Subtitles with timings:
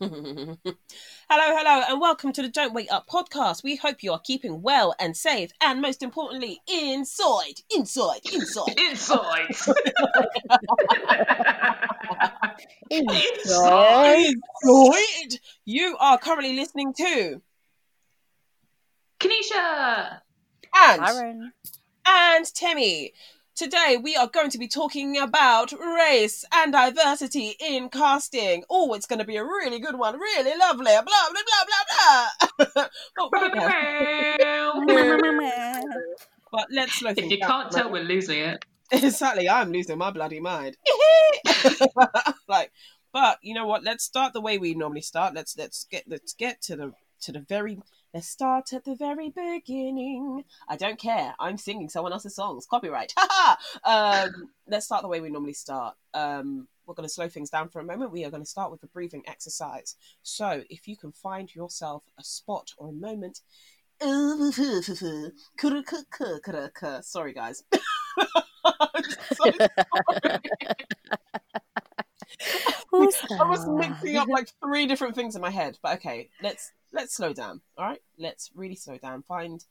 [0.00, 0.56] hello,
[1.28, 3.62] hello, and welcome to the Don't Wake Up podcast.
[3.62, 9.48] We hope you are keeping well and safe, and most importantly, inside, inside, inside, inside,
[12.90, 14.34] inside.
[14.64, 15.38] inside.
[15.66, 17.42] You are currently listening to
[19.18, 20.20] Kanisha
[20.74, 21.52] and Aaron
[22.06, 23.12] and Temi.
[23.60, 28.64] Today we are going to be talking about race and diversity in casting.
[28.70, 30.84] Oh, it's going to be a really good one, really lovely.
[30.84, 31.84] Blah blah blah blah
[32.72, 32.86] blah.
[33.18, 33.28] Oh,
[36.50, 38.64] but let's slow If you can't tell, we're losing it.
[38.92, 40.78] Exactly, I'm losing my bloody mind.
[42.48, 42.72] like,
[43.12, 43.84] but you know what?
[43.84, 45.34] Let's start the way we normally start.
[45.34, 47.78] Let's let's get let's get to the to the very
[48.12, 50.42] Let's start at the very beginning.
[50.68, 51.32] I don't care.
[51.38, 52.66] I'm singing someone else's songs.
[52.68, 53.14] Copyright.
[53.84, 55.94] um, let's start the way we normally start.
[56.12, 58.10] Um, we're going to slow things down for a moment.
[58.10, 59.94] We are going to start with a breathing exercise.
[60.24, 63.42] So, if you can find yourself a spot or a moment.
[67.04, 67.62] Sorry, guys.
[67.72, 67.78] so
[73.38, 77.14] I was mixing up like three different things in my head, but okay, let's let's
[77.14, 77.60] slow down.
[77.76, 79.22] All right, let's really slow down.
[79.22, 79.64] Find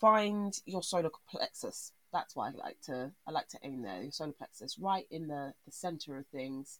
[0.00, 1.92] find your solar plexus.
[2.12, 4.02] That's why I like to I like to aim there.
[4.02, 6.78] Your solar plexus, right in the the center of things.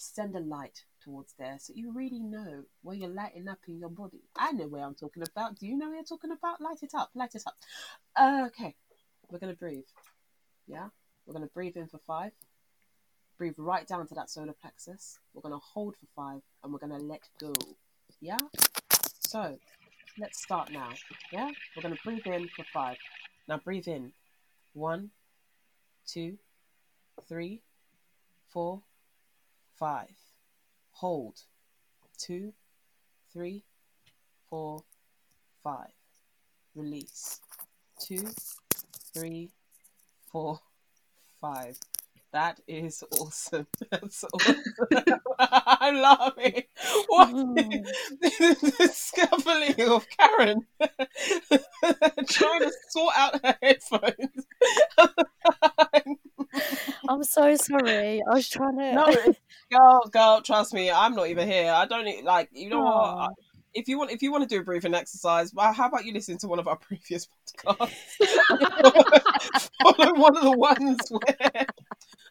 [0.00, 3.88] Send a light towards there, so you really know where you're lighting up in your
[3.88, 4.22] body.
[4.36, 5.58] I know where I'm talking about.
[5.58, 6.60] Do you know where you're talking about?
[6.60, 7.10] Light it up.
[7.16, 7.56] Light it up.
[8.14, 8.76] Uh, okay,
[9.28, 9.88] we're gonna breathe.
[10.68, 10.88] Yeah,
[11.26, 12.30] we're gonna breathe in for five.
[13.38, 15.18] Breathe right down to that solar plexus.
[15.34, 17.52] We're gonna hold for five, and we're gonna let go.
[18.20, 18.38] Yeah.
[19.28, 19.58] So
[20.18, 20.88] let's start now.
[21.30, 21.50] Yeah?
[21.76, 22.96] We're going to breathe in for five.
[23.46, 24.12] Now breathe in.
[24.72, 25.10] One,
[26.06, 26.38] two,
[27.28, 27.60] three,
[28.48, 28.80] four,
[29.78, 30.14] five.
[30.92, 31.42] Hold.
[32.16, 32.54] Two,
[33.30, 33.64] three,
[34.48, 34.82] four,
[35.62, 35.92] five.
[36.74, 37.42] Release.
[38.00, 38.28] Two,
[39.12, 39.50] three,
[40.32, 40.58] four,
[41.38, 41.78] five.
[42.32, 43.66] That is awesome.
[43.90, 44.62] That's awesome.
[45.38, 46.62] I'm laughing.
[47.06, 47.86] What mm.
[48.20, 50.66] the scuffling of Karen
[52.28, 54.46] trying to sort out her headphones.
[57.08, 58.22] I'm so sorry.
[58.30, 58.92] I was trying to.
[58.92, 59.34] No,
[59.70, 60.90] girl, girl, trust me.
[60.90, 61.72] I'm not even here.
[61.72, 62.50] I don't like.
[62.52, 63.16] You know Aww.
[63.16, 63.32] what?
[63.74, 66.12] if you want if you want to do a breathing exercise, well, how about you
[66.12, 67.92] listen to one of our previous podcasts?
[69.82, 71.66] Follow one of the ones where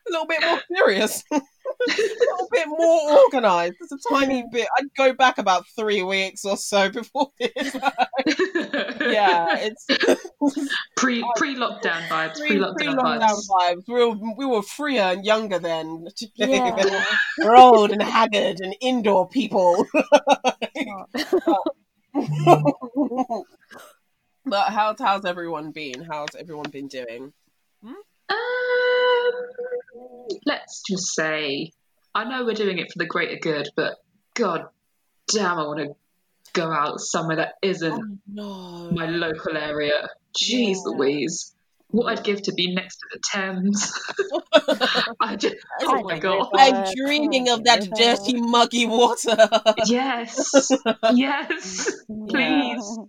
[0.09, 1.41] a little bit more serious, a
[1.87, 3.75] little bit more organised.
[3.81, 4.67] It's a tiny bit.
[4.77, 7.51] I'd go back about three weeks or so before this.
[9.01, 9.85] yeah, it's
[10.97, 12.37] pre pre lockdown vibes.
[12.37, 13.47] Pre lockdown vibes.
[13.49, 13.83] vibes.
[13.87, 16.07] We were we were freer and younger then.
[16.35, 17.03] Yeah.
[17.39, 19.85] we're old and haggard and indoor people.
[24.45, 26.03] but how's how's everyone been?
[26.03, 27.33] How's everyone been doing?
[27.83, 27.93] Hmm?
[28.29, 29.33] Um,
[30.45, 31.71] let's just say,
[32.13, 33.95] I know we're doing it for the greater good, but
[34.33, 34.65] god
[35.27, 35.95] damn, I want to
[36.53, 38.91] go out somewhere that isn't oh, no.
[38.91, 40.07] my local area.
[40.35, 40.81] Jeez yeah.
[40.85, 41.53] Louise.
[41.89, 43.93] What I'd give to be next to the Thames.
[45.21, 46.49] I just, oh my god.
[46.53, 49.37] I'm dreaming of that dirty, muggy water.
[49.85, 50.69] yes.
[51.13, 52.03] Yes.
[52.27, 52.99] Please.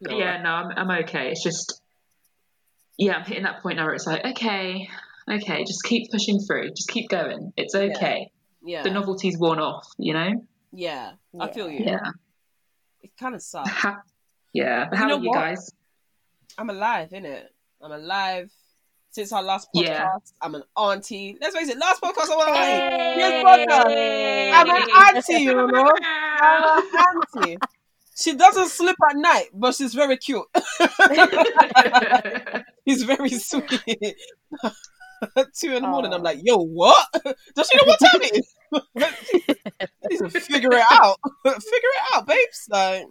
[0.00, 1.30] Yeah, yeah no, I'm, I'm okay.
[1.30, 1.80] It's just
[2.98, 4.88] yeah, I'm hitting that point now where it's like, okay,
[5.30, 7.52] okay, just keep pushing through, just keep going.
[7.56, 8.30] It's okay.
[8.62, 8.78] Yeah.
[8.78, 8.82] yeah.
[8.82, 10.46] The novelty's worn off, you know?
[10.72, 11.84] Yeah, I feel you.
[11.84, 12.00] Yeah.
[13.02, 13.70] It kind of sucks.
[14.52, 14.88] yeah.
[14.88, 15.38] But how you are you what?
[15.38, 15.70] guys?
[16.56, 17.44] I'm alive, innit?
[17.82, 18.50] I'm alive.
[19.10, 20.08] Since our last podcast, yeah.
[20.42, 21.38] I'm an auntie.
[21.40, 23.42] Let's face it, last podcast I was hey.
[23.46, 24.52] podcast.
[24.54, 24.82] I'm an
[25.16, 25.92] auntie, you know?
[26.40, 26.90] I'm an
[27.36, 27.56] auntie.
[28.16, 30.46] She doesn't sleep at night, but she's very cute.
[32.84, 34.16] He's very sweet.
[35.58, 37.06] Two in the morning, I'm like, yo, what?
[37.54, 38.54] Does she know what time it is?
[40.22, 41.18] I figure it out.
[41.44, 42.66] figure it out, babes.
[42.68, 43.06] Like,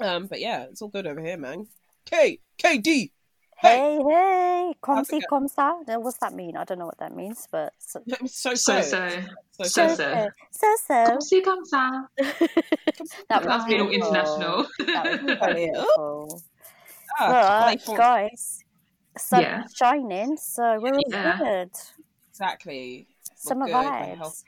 [0.00, 1.66] um, but yeah, it's all good over here, man.
[2.04, 3.12] K K D.
[3.56, 4.74] Hey, hey, hey.
[4.82, 6.00] Comsi, comsa.
[6.00, 6.56] What's that mean?
[6.56, 9.08] I don't know what that means, but so so so so
[9.62, 10.28] so so.
[10.50, 10.94] so, so.
[10.94, 12.06] Comsi, comsa.
[13.28, 14.66] that must be all international.
[14.78, 16.42] That was beautiful.
[17.18, 18.64] Ah, well, uh, guys,
[19.18, 19.64] sun yeah.
[19.74, 21.38] shining, so we're all yeah.
[21.38, 21.70] good.
[22.30, 23.06] Exactly.
[23.36, 24.44] Summer good, vibes.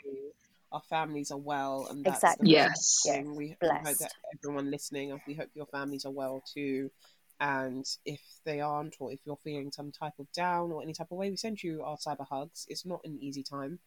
[0.71, 2.51] Our families are well, and that's exactly.
[2.51, 3.03] Yes.
[3.05, 3.23] Yeah.
[3.23, 6.91] We, we hope that everyone listening, we hope your families are well too.
[7.41, 11.09] And if they aren't, or if you're feeling some type of down or any type
[11.11, 12.67] of way, we send you our cyber hugs.
[12.69, 13.81] It's not an easy time.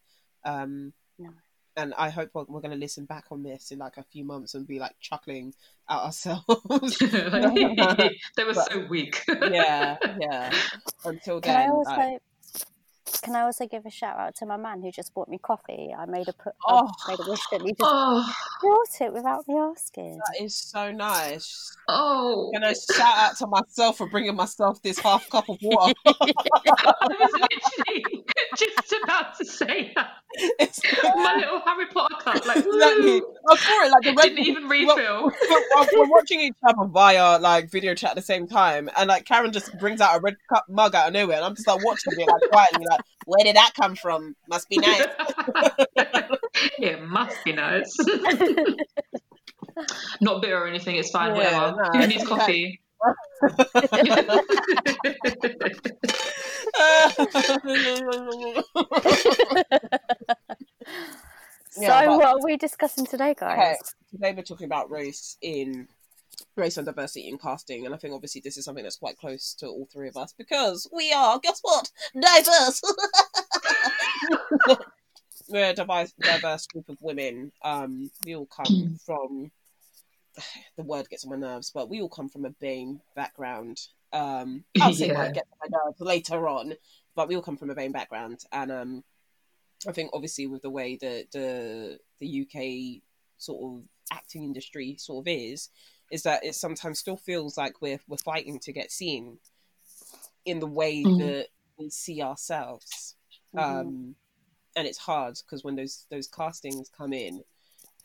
[0.44, 1.30] Um, no.
[1.78, 4.24] And I hope we're, we're going to listen back on this in like a few
[4.24, 5.54] months and be like chuckling
[5.90, 6.46] at ourselves.
[7.00, 9.24] they were but, so weak.
[9.28, 10.52] yeah, yeah.
[11.04, 12.22] Until then, Can I also like,
[13.22, 15.94] can I also give a shout out to my man who just bought me coffee?
[15.98, 16.90] I made a put, oh.
[17.06, 18.34] I made a wish that he just oh.
[18.62, 20.18] brought it without me asking.
[20.18, 21.76] That is so nice.
[21.88, 25.94] Oh, can I shout out to myself for bringing myself this half cup of water?
[28.56, 30.12] I was literally just about to say that.
[30.60, 33.22] It's oh, my little Harry Potter cup, like exactly.
[33.50, 35.32] I saw it like the red, didn't even refill.
[35.32, 39.26] We're, we're, watching each other via like video chat at the same time, and like
[39.26, 41.84] Karen just brings out a red cup mug out of nowhere, and I'm just like
[41.84, 44.36] watching it like quietly, like where did that come from?
[44.50, 45.06] Must be nice.
[46.80, 47.96] it must be nice.
[50.22, 50.96] Not bitter or anything.
[50.96, 51.36] It's fine.
[51.36, 51.90] Yeah, whatever.
[51.94, 52.82] No, Who needs coffee?
[61.72, 63.58] so, what are we discussing today, guys?
[63.58, 63.76] Okay.
[64.12, 65.88] Today, we're talking about race in
[66.56, 69.54] race and diversity in casting, and I think obviously this is something that's quite close
[69.60, 72.82] to all three of us because we are, guess what, diverse.
[75.48, 77.52] we're a diverse, diverse group of women.
[77.64, 79.52] Um, we all come from.
[80.78, 83.80] The word gets on my nerves, but we all come from a BAME background.
[84.12, 85.18] Um, I'll say yeah.
[85.18, 86.74] word gets on my nerves later on,
[87.16, 89.04] but we all come from a BAME background, and um,
[89.88, 93.02] I think obviously with the way that the the UK
[93.38, 95.70] sort of acting industry sort of is,
[96.12, 99.38] is that it sometimes still feels like we're we're fighting to get seen
[100.46, 101.20] in the way mm-hmm.
[101.20, 101.48] that
[101.78, 103.16] we see ourselves.
[103.56, 103.80] Mm-hmm.
[103.80, 104.16] Um,
[104.76, 107.44] and it's hard because when those those castings come in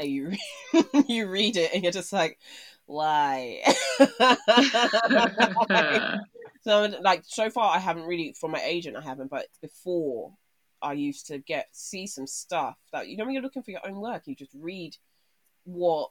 [0.00, 0.32] and you
[1.08, 2.38] you read it and you're just like,
[2.86, 3.62] why?
[6.62, 10.32] so like so far I haven't really from my agent I haven't, but before
[10.82, 13.86] I used to get see some stuff that you know when you're looking for your
[13.86, 14.96] own work, you just read
[15.64, 16.10] what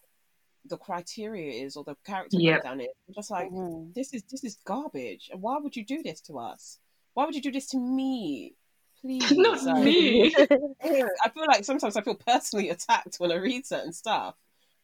[0.66, 2.62] the criteria is or the character yep.
[2.62, 2.88] breakdown is.
[3.08, 3.92] I'm just like, mm-hmm.
[3.96, 5.30] this is this is garbage.
[5.32, 6.80] And why would you do this to us?
[7.14, 8.56] Why would you do this to me?
[9.02, 10.36] Please, not like, me.
[10.84, 14.36] I feel like sometimes I feel personally attacked when I read certain stuff.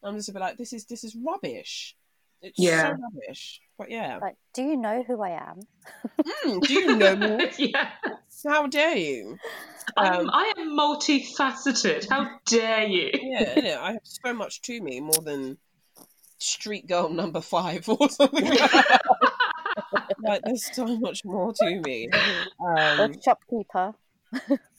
[0.03, 1.95] I'm just a bit like, this is this is rubbish.
[2.41, 2.89] It's yeah.
[2.89, 3.61] so rubbish.
[3.77, 4.19] But yeah.
[4.21, 5.59] Like, do you know who I am?
[6.45, 7.49] mm, do you know me?
[7.57, 7.89] yeah.
[8.47, 9.37] How dare you?
[9.97, 12.07] Um, I am multifaceted.
[12.09, 13.09] How dare you?
[13.13, 15.57] yeah, yeah, I have so much to me, more than
[16.37, 18.57] Street Girl number five or something.
[20.23, 22.09] like, there's so much more to me.
[22.59, 23.93] Um, shopkeeper.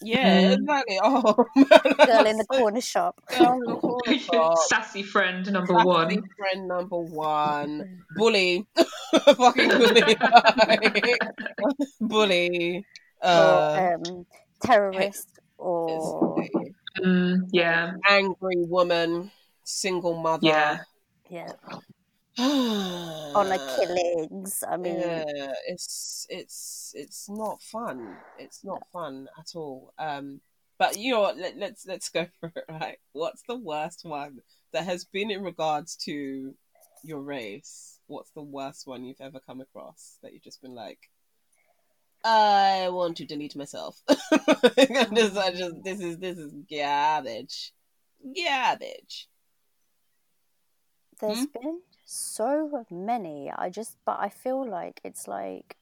[0.01, 0.55] Yeah, mm.
[0.55, 0.99] exactly.
[1.03, 1.47] Oh,
[2.07, 3.21] girl in the corner shop.
[3.29, 4.59] Girl in the corner shop.
[4.69, 6.23] Sassy friend number Sassy one.
[6.37, 8.03] friend number one.
[8.17, 8.67] Bully.
[9.37, 10.17] Fucking bully.
[12.01, 12.87] bully.
[13.23, 14.27] Uh, or, um,
[14.63, 16.47] terrorist or
[17.01, 19.31] mm, yeah, angry woman,
[19.65, 20.47] single mother.
[20.47, 20.79] Yeah,
[21.31, 21.53] yeah.
[22.39, 24.63] On the killings.
[24.69, 28.17] I mean, yeah, it's it's it's not fun.
[28.39, 29.93] It's not fun at all.
[29.99, 30.41] Um,
[30.79, 31.39] but you know what?
[31.39, 32.65] Let, let's let's go for it.
[32.69, 32.99] Right?
[33.13, 34.39] What's the worst one
[34.73, 36.55] that has been in regards to
[37.03, 37.99] your race?
[38.07, 41.11] What's the worst one you've ever come across that you've just been like,
[42.25, 44.01] I want to delete myself.
[44.09, 47.73] just, I just, this is this is garbage,
[48.35, 49.29] garbage.
[51.21, 51.45] There's hmm?
[51.55, 53.51] been so many.
[53.55, 55.77] I just, but I feel like it's like,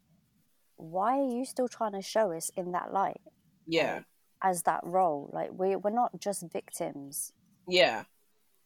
[0.76, 3.20] why are you still trying to show us in that light?
[3.66, 4.00] Yeah.
[4.42, 7.32] As that role, like we we're not just victims.
[7.68, 8.02] Yeah.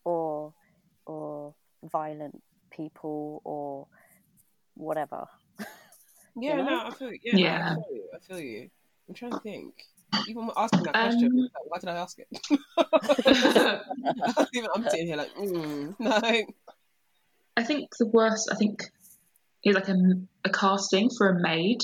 [0.04, 0.54] Or,
[1.04, 3.88] or violent people or
[4.74, 5.26] whatever.
[6.40, 6.68] Yeah, you know?
[6.68, 7.70] no, I feel yeah, yeah.
[7.70, 8.70] I, feel you, I feel you.
[9.08, 9.74] I'm trying to think.
[10.28, 12.28] Even asking that question, um, like, why did I ask it?
[14.54, 16.20] Even I'm sitting here like, mm, no.
[17.58, 18.48] I think the worst.
[18.52, 18.84] I think
[19.64, 19.96] is like a,
[20.44, 21.80] a casting for a maid,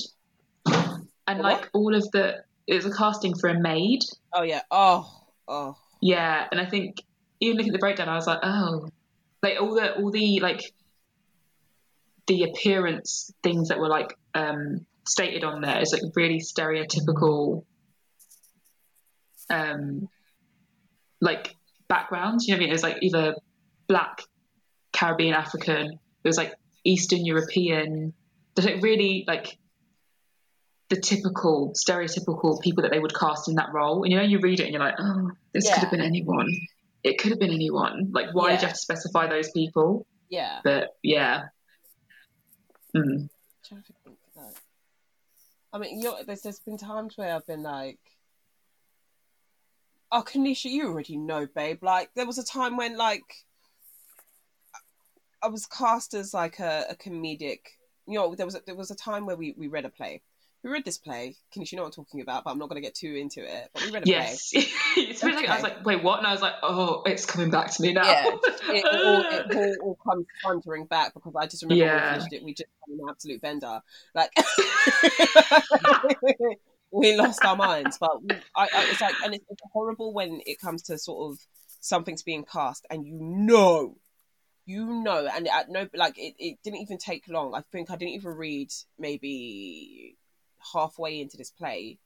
[1.27, 3.99] and like all of the it was a casting for a maid.
[4.33, 4.61] Oh yeah.
[4.71, 5.75] Oh oh.
[6.01, 7.01] Yeah, and I think
[7.39, 8.87] even looking at the breakdown, I was like, oh,
[9.43, 10.73] like all the all the like
[12.27, 17.63] the appearance things that were like um, stated on there is like really stereotypical
[19.49, 20.07] um,
[21.21, 21.55] like
[21.87, 22.47] backgrounds.
[22.47, 22.69] You know what I mean?
[22.69, 23.35] It was like either
[23.87, 24.21] black,
[24.95, 25.91] Caribbean, African.
[25.91, 28.13] It was like Eastern European.
[28.55, 29.57] There's like really like
[30.89, 34.03] the typical, stereotypical people that they would cast in that role.
[34.03, 35.73] And you know, you read it and you're like, oh, this yeah.
[35.73, 36.49] could have been anyone.
[37.03, 38.11] It could have been anyone.
[38.13, 38.55] Like, why yeah.
[38.55, 40.07] did you have to specify those people?
[40.29, 40.59] Yeah.
[40.63, 41.45] But yeah.
[42.95, 43.29] Mm.
[45.73, 47.99] I mean, there's, there's been times where I've been like,
[50.11, 51.83] Oh, Kanisha, you already know, babe.
[51.83, 53.23] Like there was a time when like
[55.45, 57.59] I was cast as like a, a comedic.
[58.07, 60.23] You know, there was a, there was a time where we, we read a play.
[60.63, 61.35] We read this play.
[61.53, 63.43] Can you know what I'm talking about, but I'm not going to get too into
[63.43, 63.69] it.
[63.71, 64.49] But we read a yes.
[64.49, 64.65] play.
[64.97, 65.35] it's okay.
[65.35, 66.17] like I was like, wait, what?
[66.17, 68.05] And I was like, oh, it's coming back to me now.
[68.05, 68.31] Yeah,
[68.69, 69.21] it, all,
[69.51, 71.93] it all, all comes thundering back because I just remember yeah.
[71.93, 72.43] we finished it.
[72.43, 73.81] We just had an absolute bender.
[74.15, 74.31] Like.
[76.91, 77.99] we lost our minds.
[77.99, 78.17] But
[78.55, 81.37] I, I, it's like, and it's, it's horrible when it comes to sort of
[81.81, 83.95] something's being cast and you know
[84.65, 87.53] you know, and at no, like it, it didn't even take long.
[87.53, 90.17] I think I didn't even read maybe
[90.73, 91.99] halfway into this play.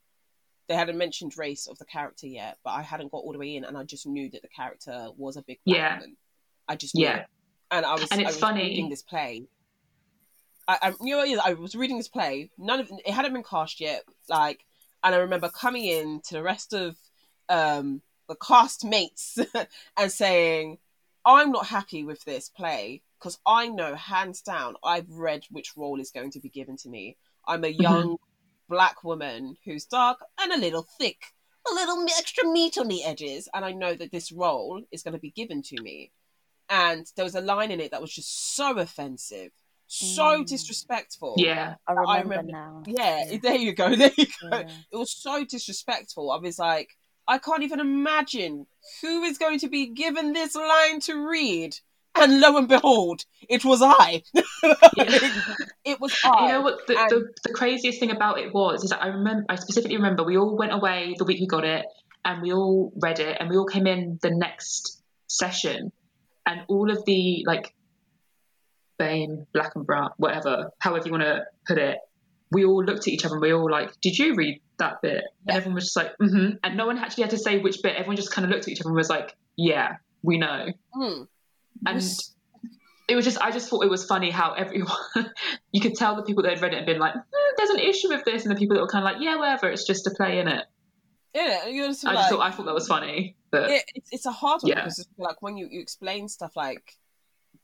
[0.68, 3.56] They hadn't mentioned race of the character yet, but I hadn't got all the way
[3.56, 5.96] in, and I just knew that the character was a big yeah.
[5.96, 6.18] Woman.
[6.68, 7.06] I just knew.
[7.06, 7.26] yeah,
[7.72, 9.48] and I was and it's was funny reading this play.
[10.68, 12.52] I, I you know I was reading this play.
[12.58, 14.04] None of it hadn't been cast yet.
[14.28, 14.66] Like,
[15.04, 16.98] and I remember coming in to the rest of
[17.48, 19.40] um the cast mates
[19.98, 20.78] and saying,
[21.26, 26.00] I'm not happy with this play because I know hands down I've read which role
[26.00, 27.18] is going to be given to me.
[27.48, 27.82] I'm a mm-hmm.
[27.82, 28.74] young mm-hmm.
[28.74, 31.18] black woman who's dark and a little thick,
[31.70, 35.14] a little extra meat on the edges, and I know that this role is going
[35.14, 36.12] to be given to me.
[36.70, 39.52] And there was a line in it that was just so offensive,
[39.88, 40.46] so mm.
[40.46, 41.34] disrespectful.
[41.38, 42.84] Yeah, I remember, I remember now.
[42.86, 43.96] Yeah, yeah, there you go.
[43.96, 44.50] There you go.
[44.52, 44.70] Yeah.
[44.92, 46.32] It was so disrespectful.
[46.32, 46.96] I was like,
[47.30, 48.66] I can't even imagine
[49.02, 51.76] who is going to be given this line to read.
[52.16, 54.24] And lo and behold, it was I.
[55.86, 56.48] it was I.
[56.48, 56.88] You know what?
[56.88, 57.10] The, and...
[57.12, 59.46] the, the, craziest thing about it was is that I remember.
[59.48, 61.86] I specifically remember we all went away the week we got it,
[62.26, 65.92] and we all read it, and we all came in the next session,
[66.48, 67.76] and all of the like,
[68.98, 72.00] BAME, black and brown, whatever, however you want to put it,
[72.52, 75.24] we all looked at each other and we all like, "Did you read that bit.
[75.46, 76.58] And everyone was just like, mm-hmm.
[76.64, 77.96] And no one actually had to say which bit.
[77.96, 80.68] Everyone just kind of looked at each other and was like, yeah, we know.
[80.96, 81.28] Mm.
[81.86, 82.12] And
[83.08, 84.92] it was just, I just thought it was funny how everyone,
[85.72, 87.80] you could tell the people that had read it and been like, mm, there's an
[87.80, 88.46] issue with this.
[88.46, 90.48] And the people that were kind of like, yeah, whatever, it's just a play in
[90.48, 90.66] it.
[91.36, 94.10] Yeah, you just I like, just thought I thought that was funny, but it, it's,
[94.12, 94.82] it's a hard one yeah.
[94.82, 96.98] because like when you, you explain stuff like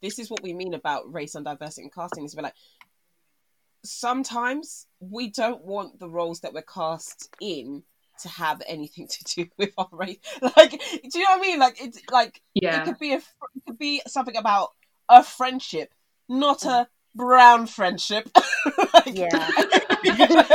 [0.03, 2.53] this is what we mean about race and diversity in casting is we're like
[3.85, 7.83] sometimes we don't want the roles that we're cast in
[8.21, 10.17] to have anything to do with our race.
[10.41, 11.59] Like, do you know what I mean?
[11.59, 12.81] Like, it's like yeah.
[12.81, 14.69] it could be a it could be something about
[15.09, 15.93] a friendship,
[16.27, 18.29] not a brown friendship.
[18.93, 19.49] like, yeah.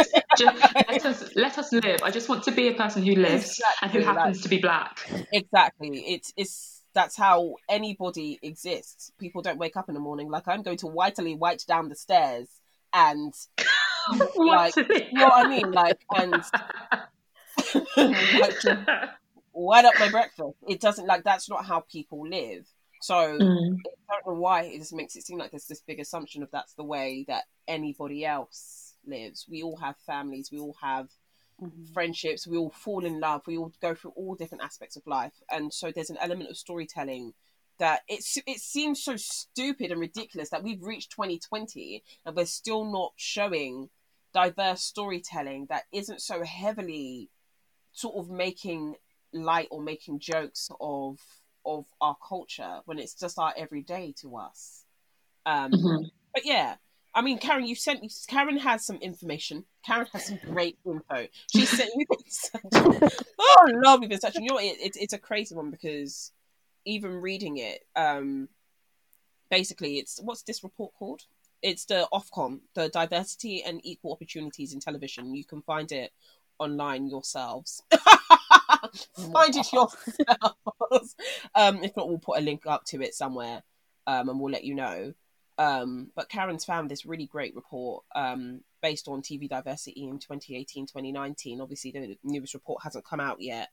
[0.89, 2.03] let us let us live.
[2.03, 4.49] I just want to be a person who lives exactly, and who happens like, to
[4.49, 5.11] be black.
[5.33, 5.99] Exactly.
[6.07, 9.13] It's it's that's how anybody exists.
[9.19, 11.95] People don't wake up in the morning like I'm going to whitely white down the
[11.95, 12.49] stairs
[12.93, 13.33] and
[14.37, 16.35] like you know what I mean, like and
[17.97, 18.55] like
[19.53, 20.57] wet up my breakfast.
[20.69, 22.67] It doesn't like that's not how people live.
[23.03, 23.77] So mm.
[24.11, 26.51] I don't know why it just makes it seem like there's this big assumption of
[26.51, 29.47] that's the way that anybody else lives.
[29.49, 31.09] We all have families, we all have
[31.63, 31.93] mm-hmm.
[31.95, 35.33] friendships, we all fall in love, we all go through all different aspects of life.
[35.51, 37.33] And so there's an element of storytelling
[37.81, 42.85] that it's it seems so stupid and ridiculous that we've reached 2020 and we're still
[42.85, 43.89] not showing
[44.33, 47.31] diverse storytelling that isn't so heavily
[47.93, 48.95] sort of making
[49.33, 51.19] light or making jokes of
[51.67, 54.85] of our culture when it's just our everyday to us.
[55.47, 56.05] Um, mm-hmm.
[56.33, 56.77] But yeah,
[57.15, 59.65] I mean, Karen, you sent Karen has some information.
[59.85, 61.29] Karen has some great info.
[61.53, 62.07] She sent me.
[63.39, 64.37] oh, love you've been such.
[64.37, 66.33] You know, it, it, it's a crazy one because
[66.85, 68.49] even reading it, um,
[69.51, 71.23] basically, it's what's this report called?
[71.63, 75.35] It's the Ofcom, the Diversity and Equal Opportunities in Television.
[75.35, 76.13] You can find it
[76.59, 77.83] online yourselves.
[79.33, 81.17] find it yourselves.
[81.55, 83.63] um, if not, we'll put a link up to it somewhere,
[84.07, 85.13] um, and we'll let you know.
[85.59, 90.87] Um, but Karen's found this really great report um, based on TV diversity in 2018
[90.87, 91.61] 2019.
[91.61, 93.69] Obviously, the newest report hasn't come out yet,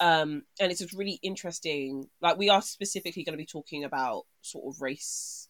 [0.00, 2.08] um, and it's just really interesting.
[2.20, 5.48] Like we are specifically going to be talking about sort of race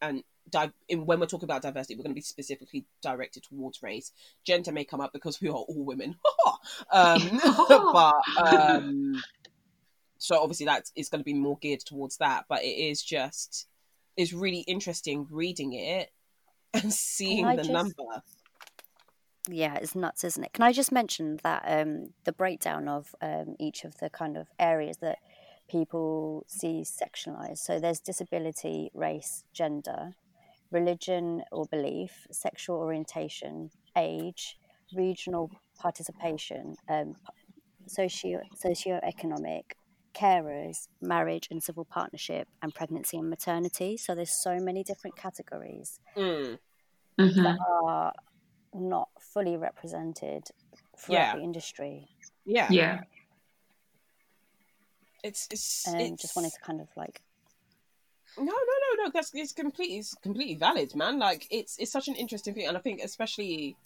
[0.00, 3.82] and di- in, when we're talking about diversity, we're going to be specifically directed towards
[3.82, 4.12] race.
[4.44, 6.16] Gender may come up because we are all women,
[6.92, 8.14] um, but
[8.46, 9.22] um,
[10.18, 12.44] so obviously that is going to be more geared towards that.
[12.48, 13.66] But it is just
[14.16, 16.10] is really interesting reading it
[16.72, 17.70] and seeing the just...
[17.70, 18.22] number
[19.48, 20.52] yeah, it's nuts, isn't it?
[20.52, 24.48] Can I just mention that um, the breakdown of um, each of the kind of
[24.58, 25.18] areas that
[25.68, 27.58] people see sectionalized?
[27.58, 30.12] So there's disability, race, gender,
[30.70, 34.58] religion or belief, sexual orientation, age,
[34.94, 37.14] regional participation, um,
[37.86, 39.62] socio socioeconomic,
[40.14, 43.96] carers, marriage and civil partnership, and pregnancy and maternity.
[43.96, 46.58] So there's so many different categories Mm.
[47.18, 47.42] Mhm.
[47.44, 48.12] that are
[48.80, 50.44] not fully represented
[50.98, 51.36] throughout Yeah.
[51.36, 52.08] the industry.
[52.44, 52.68] Yeah.
[52.70, 53.00] Yeah.
[55.22, 57.20] It's it's, And it's just wanted to kind of like
[58.38, 59.10] No, no, no, no.
[59.12, 61.18] That's it's completely it's completely valid, man.
[61.18, 63.76] Like it's it's such an interesting thing, and I think especially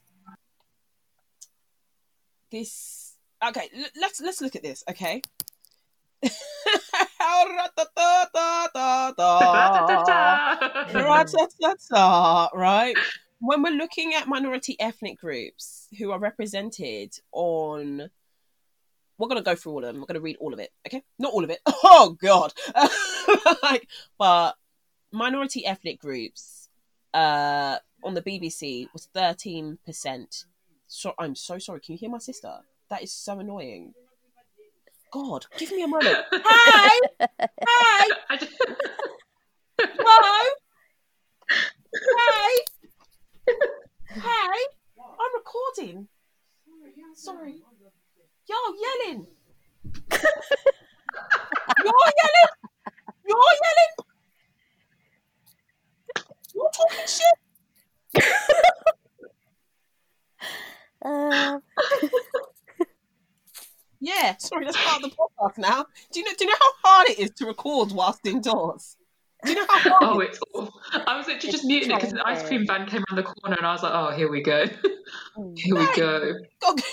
[2.50, 3.16] this.
[3.46, 4.84] Okay, l- let's let's look at this.
[4.90, 5.22] Okay.
[12.54, 12.96] Right?
[13.40, 18.10] When we're looking at minority ethnic groups who are represented on,
[19.16, 20.00] we're gonna go through all of them.
[20.00, 20.70] We're gonna read all of it.
[20.86, 21.60] Okay, not all of it.
[21.82, 22.52] Oh God,
[23.62, 24.56] like, but
[25.10, 26.68] minority ethnic groups
[27.14, 30.44] uh, on the BBC was thirteen percent.
[30.86, 31.80] So I'm so sorry.
[31.80, 32.52] Can you hear my sister?
[32.90, 33.94] That is so annoying.
[35.12, 36.16] God, give me a moment.
[36.32, 37.00] Hi,
[37.66, 38.08] hi,
[39.80, 40.50] hello,
[41.92, 42.79] hey,
[44.08, 44.62] hey.
[44.98, 46.08] I'm recording.
[47.14, 47.62] Sorry,
[48.48, 49.26] you're yelling.
[51.84, 52.50] You're yelling.
[53.26, 53.94] You're yelling.
[56.54, 57.38] You're talking shit.
[61.04, 61.62] um,
[64.02, 65.84] Yeah, sorry, that's part of the podcast now.
[66.10, 66.32] Do you know?
[66.38, 68.96] Do you know how hard it is to record whilst indoors?
[69.44, 70.02] Do you know how hard?
[70.02, 70.80] oh, it's awful.
[70.92, 73.56] I was literally just muting it because the ice cream van came around the corner,
[73.56, 74.66] and I was like, "Oh, here we go,
[75.36, 76.80] oh, here we go." God.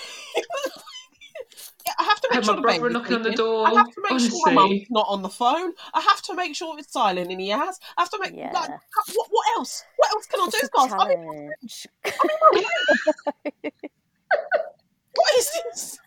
[1.98, 3.66] I have to make sure my the brother baby's knocking on the door.
[3.66, 5.72] I have to make sure my mum's not on the phone.
[5.94, 7.78] I have to make sure it's silent in the house.
[7.96, 8.52] I have to make Yeah.
[8.52, 9.84] like what, what else?
[9.96, 10.92] What else can I it's do, guys?
[10.92, 11.86] I mean, challenge.
[15.14, 15.98] what is this?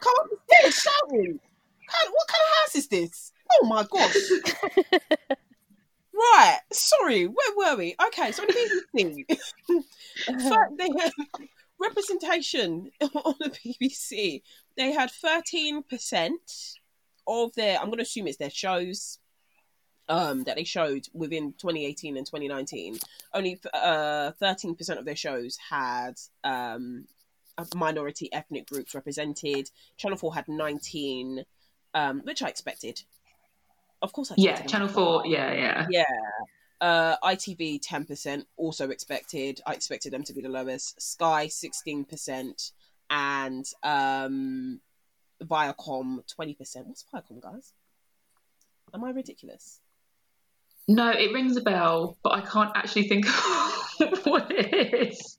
[0.00, 1.40] Come up the stairs shouting.
[2.10, 3.32] What kind of house is this?
[3.50, 4.16] Oh my gosh.
[6.22, 7.96] Right, sorry, where were we?
[8.06, 9.24] Okay, so on the BBC,
[10.40, 11.10] so they had
[11.80, 14.42] representation on the BBC.
[14.76, 16.78] They had thirteen percent
[17.26, 17.78] of their.
[17.78, 19.18] I'm going to assume it's their shows
[20.08, 22.98] um, that they showed within 2018 and 2019.
[23.32, 27.06] Only uh, 13% of their shows had um,
[27.74, 29.70] minority ethnic groups represented.
[29.96, 31.44] Channel Four had 19,
[31.94, 33.02] um, which I expected.
[34.02, 35.26] Of course, I Yeah, Channel Four.
[35.26, 35.86] Yeah, yeah.
[35.88, 36.04] yeah.
[36.80, 39.60] Uh, ITV 10%, also expected.
[39.64, 41.00] I expected them to be the lowest.
[41.00, 42.72] Sky 16%,
[43.08, 44.80] and um,
[45.44, 46.86] Viacom 20%.
[46.86, 47.72] What's Viacom, guys?
[48.92, 49.78] Am I ridiculous?
[50.88, 53.32] No, it rings a bell, but I can't actually think of
[54.24, 55.38] what it is.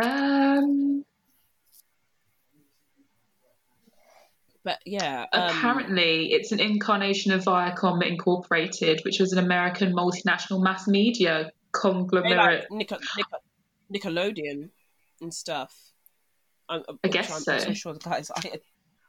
[0.00, 1.04] Um,
[4.66, 10.60] But yeah, um, apparently, it's an incarnation of Viacom Incorporated, which was an American multinational
[10.60, 12.36] mass media conglomerate.
[12.36, 14.70] like Nico- Nico- Nickelodeon
[15.20, 15.72] and stuff.
[16.68, 17.52] I'm, I'm, I guess I'm, so.
[17.68, 18.28] I'm sure, guys.
[18.36, 18.58] I,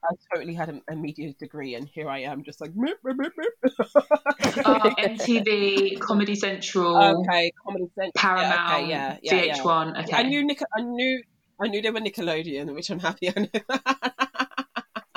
[0.03, 2.73] I totally had a, a media degree, and here I am, just like.
[2.75, 4.03] "Meep, meep, meep, meep."
[4.63, 9.57] Uh, MTV, Comedy Central, okay, Comedy Central, Paramount, yeah, okay, yeah, yeah, yeah.
[9.57, 10.03] VH1.
[10.03, 10.17] Okay.
[10.17, 10.61] I knew Nick.
[10.77, 11.23] I knew.
[11.59, 13.29] I knew they were Nickelodeon, which I'm happy.
[13.35, 13.49] I knew.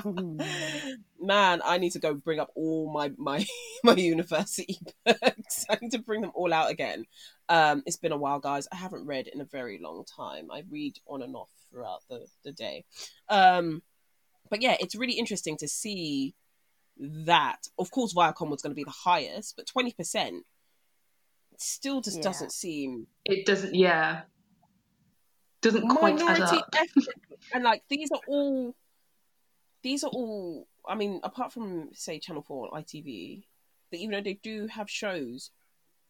[1.20, 3.46] Man, I need to go bring up all my my
[3.84, 5.64] my university books.
[5.68, 7.04] I need to bring them all out again.
[7.48, 8.66] Um, it's been a while, guys.
[8.72, 10.50] I haven't read in a very long time.
[10.50, 12.84] I read on and off throughout the the day.
[13.28, 13.82] Um,
[14.48, 16.34] but yeah, it's really interesting to see
[16.98, 17.68] that.
[17.78, 20.44] Of course, Viacom was going to be the highest, but twenty percent
[21.58, 22.22] still just Yeah.
[22.22, 24.22] doesn't seem it doesn't, yeah.
[25.60, 26.74] Doesn't quite add minority up.
[26.74, 27.06] ethnic
[27.52, 28.74] and like these are all
[29.82, 33.42] these are all i mean apart from say channel 4 and itv
[33.90, 35.50] but even though they do have shows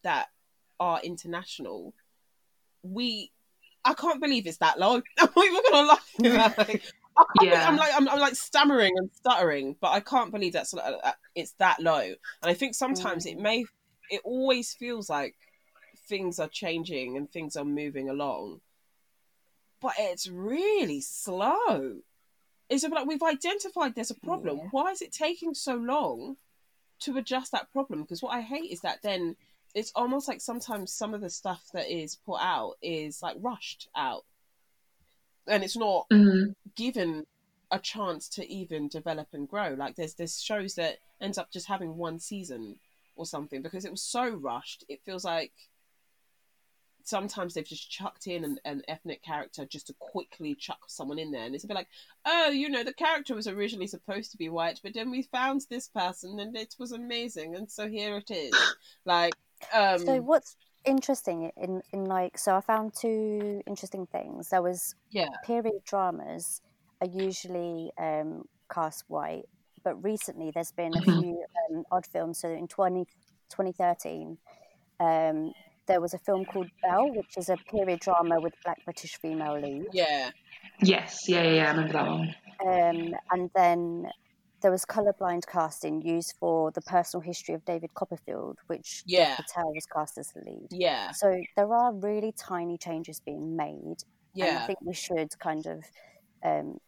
[0.03, 0.27] that
[0.79, 1.93] are international
[2.83, 3.31] we
[3.85, 6.83] i can't believe it's that low i'm not even gonna lie like,
[7.41, 7.67] Yeah.
[7.67, 11.53] I'm like I'm, I'm like stammering and stuttering, but I can't believe that's uh, it's
[11.59, 11.99] that low.
[11.99, 13.65] And I think sometimes it may,
[14.09, 15.35] it always feels like
[16.07, 18.61] things are changing and things are moving along,
[19.81, 22.01] but it's really slow.
[22.71, 24.57] It's like we've identified there's a problem.
[24.57, 24.67] Yeah.
[24.71, 26.37] Why is it taking so long
[27.01, 28.01] to adjust that problem?
[28.01, 29.35] Because what I hate is that then
[29.75, 33.89] it's almost like sometimes some of the stuff that is put out is like rushed
[33.95, 34.23] out,
[35.47, 36.55] and it's not Mm.
[36.75, 37.25] given
[37.71, 39.75] a chance to even develop and grow.
[39.77, 42.79] Like there's there's shows that ends up just having one season
[43.17, 44.85] or something because it was so rushed.
[44.87, 45.51] It feels like
[47.03, 51.31] sometimes they've just chucked in an, an, ethnic character just to quickly chuck someone in
[51.31, 51.89] there, and it's a bit like,
[52.25, 55.65] oh, you know, the character was originally supposed to be white, but then we found
[55.69, 58.53] this person, and it was amazing, and so here it is.
[59.05, 59.33] Like,
[59.73, 64.49] um, so what's interesting in in like so I found two interesting things.
[64.49, 66.61] There was yeah period dramas
[67.01, 69.45] are usually um, cast white,
[69.83, 71.19] but recently there's been a mm-hmm.
[71.19, 72.39] few um, odd films.
[72.39, 73.05] So in 20,
[73.49, 74.37] 2013,
[74.99, 75.53] um,
[75.91, 79.59] there was a film called Belle, which is a period drama with black British female
[79.59, 79.87] lead.
[79.91, 80.31] Yeah.
[80.81, 82.35] Yes, yeah, yeah, I remember that one.
[82.65, 84.07] Um, and then
[84.61, 89.35] there was colorblind casting used for the personal history of David Copperfield, which yeah.
[89.35, 90.67] Patel was cast as the lead.
[90.71, 91.11] Yeah.
[91.11, 93.97] So there are really tiny changes being made.
[94.33, 94.45] Yeah.
[94.45, 95.83] And I think we should kind of
[96.45, 96.79] um,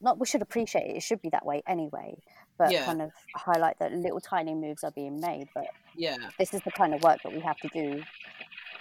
[0.00, 0.96] not we should appreciate it.
[0.96, 2.16] It should be that way anyway.
[2.58, 2.84] But yeah.
[2.84, 5.48] kind of highlight that little tiny moves are being made.
[5.54, 8.02] But yeah, this is the kind of work that we have to do.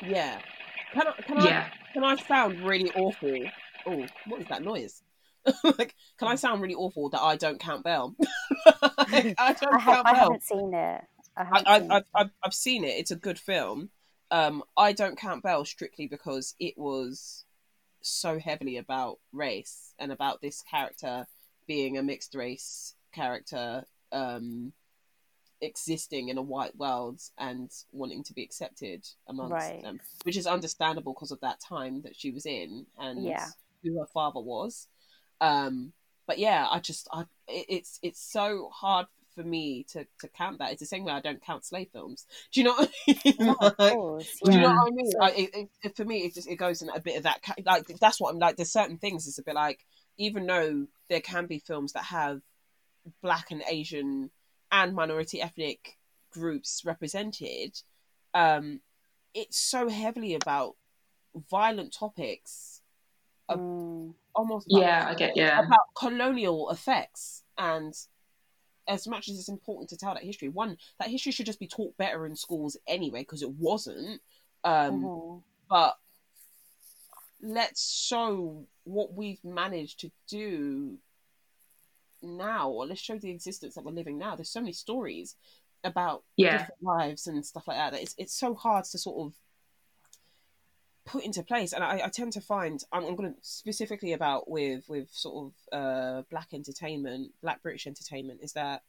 [0.06, 0.40] Yeah.
[0.94, 1.68] Can I, can yeah.
[1.70, 3.40] I, can I sound really awful?
[3.86, 5.04] Oh, what is that noise?
[5.64, 8.16] like, can I sound really awful that I don't count Belle?
[8.66, 10.22] I, I, don't I, count I Belle.
[10.22, 11.02] haven't seen it.
[11.36, 12.06] I haven't I, seen I, it.
[12.16, 12.96] I've, I've seen it.
[12.98, 13.90] It's a good film.
[14.32, 17.46] Um, I don't count Belle strictly because it was
[18.02, 21.26] so heavily about race and about this character
[21.68, 24.72] being a mixed race character um,
[25.62, 29.82] existing in a white world and wanting to be accepted amongst right.
[29.82, 33.48] them, which is understandable because of that time that she was in and yeah.
[33.84, 34.88] who her father was.
[35.42, 35.94] Um,
[36.26, 40.58] but yeah, I just, I, it, it's it's so hard for me to, to count
[40.60, 40.72] that.
[40.72, 42.26] It's the same way I don't count slave films.
[42.52, 43.36] Do you know what I mean?
[43.40, 44.52] No, like, course, yeah.
[44.52, 45.12] Do you know what I mean?
[45.12, 47.42] So, like, it, it, for me, it just it goes in a bit of that.
[47.66, 48.58] Like that's what I'm like.
[48.58, 49.28] There's certain things.
[49.28, 49.86] It's a bit like
[50.18, 52.42] even though there can be films that have
[53.22, 54.32] black and Asian
[54.72, 55.98] and minority ethnic
[56.32, 57.80] groups represented,
[58.34, 58.82] um,
[59.34, 60.76] it's so heavily about
[61.50, 62.82] violent topics.
[63.50, 64.16] Mm.
[64.36, 67.94] Almost yeah, I get yeah about colonial effects and
[68.88, 71.68] as much as it's important to tell that history, one that history should just be
[71.68, 74.22] taught better in schools anyway because it wasn't.
[74.64, 75.40] Um, mm-hmm.
[75.70, 75.98] But
[77.42, 80.98] let's show what we've managed to do
[82.22, 84.36] now, or let's show the existence that we're living now.
[84.36, 85.36] There's so many stories
[85.84, 86.58] about yeah.
[86.58, 88.02] different lives and stuff like that.
[88.02, 89.34] It's it's so hard to sort of
[91.08, 94.50] put into place and I, I tend to find I'm, I'm, going to specifically about
[94.50, 98.84] with with sort of uh, black entertainment black british entertainment is that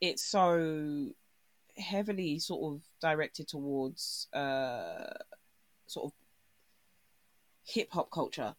[0.00, 1.10] it's so
[1.78, 5.14] heavily sort of directed towards uh,
[5.86, 6.12] sort of
[7.64, 8.54] hip hop culture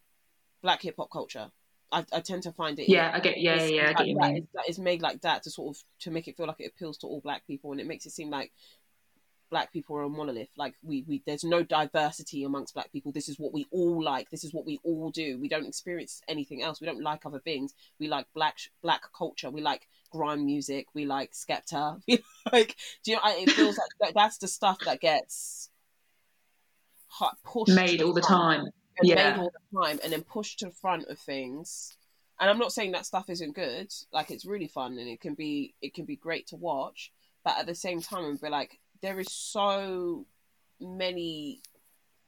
[0.62, 1.50] black hip hop culture
[1.92, 4.16] I, I, tend to find it yeah i get yeah yeah, yeah I get you
[4.18, 4.48] that, mean.
[4.54, 6.96] that is made like that to sort of to make it feel like it appeals
[6.98, 8.50] to all black people and it makes it seem like
[9.54, 10.48] black people are a monolith.
[10.56, 13.12] Like we, we there's no diversity amongst black people.
[13.12, 14.28] This is what we all like.
[14.28, 15.38] This is what we all do.
[15.38, 16.80] We don't experience anything else.
[16.80, 17.72] We don't like other things.
[18.00, 19.52] We like black black culture.
[19.52, 20.88] We like grime music.
[20.92, 22.00] We like Skepta.
[22.08, 22.18] We
[22.52, 23.22] like do you know?
[23.26, 25.70] It feels like that's the stuff that gets
[27.44, 28.66] pushed made all the time.
[29.04, 31.96] Yeah, made all the time, and then pushed to the front of things.
[32.40, 33.92] And I'm not saying that stuff isn't good.
[34.12, 37.12] Like it's really fun and it can be it can be great to watch.
[37.44, 40.24] But at the same time, we're like, there is so
[40.80, 41.60] many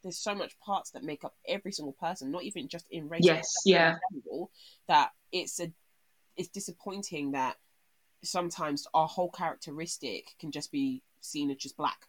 [0.03, 3.23] there's so much parts that make up every single person, not even just in race.
[3.25, 3.97] Yes, yeah.
[4.13, 4.51] General,
[4.87, 5.73] that it's a
[6.37, 7.57] it's disappointing that
[8.23, 12.07] sometimes our whole characteristic can just be seen as just black,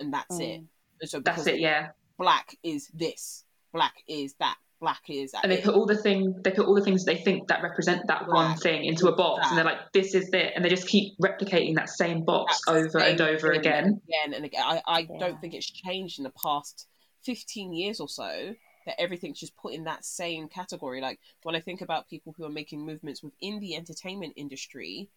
[0.00, 0.40] and that's mm.
[0.40, 0.62] it.
[1.02, 1.60] And so that's it.
[1.60, 3.44] Yeah, black is this,
[3.74, 6.82] black is that, black is and they put all the thing they put all the
[6.82, 9.48] things they think that represent that black one thing into a box that.
[9.50, 12.76] and they're like this is it and they just keep replicating that same box that
[12.76, 14.00] over same and over again.
[14.08, 14.62] again and again.
[14.64, 15.18] I, I yeah.
[15.18, 16.86] don't think it's changed in the past
[17.24, 18.54] 15 years or so
[18.86, 21.00] that everything's just put in that same category.
[21.00, 25.08] Like when i think about people who are making movements within the entertainment industry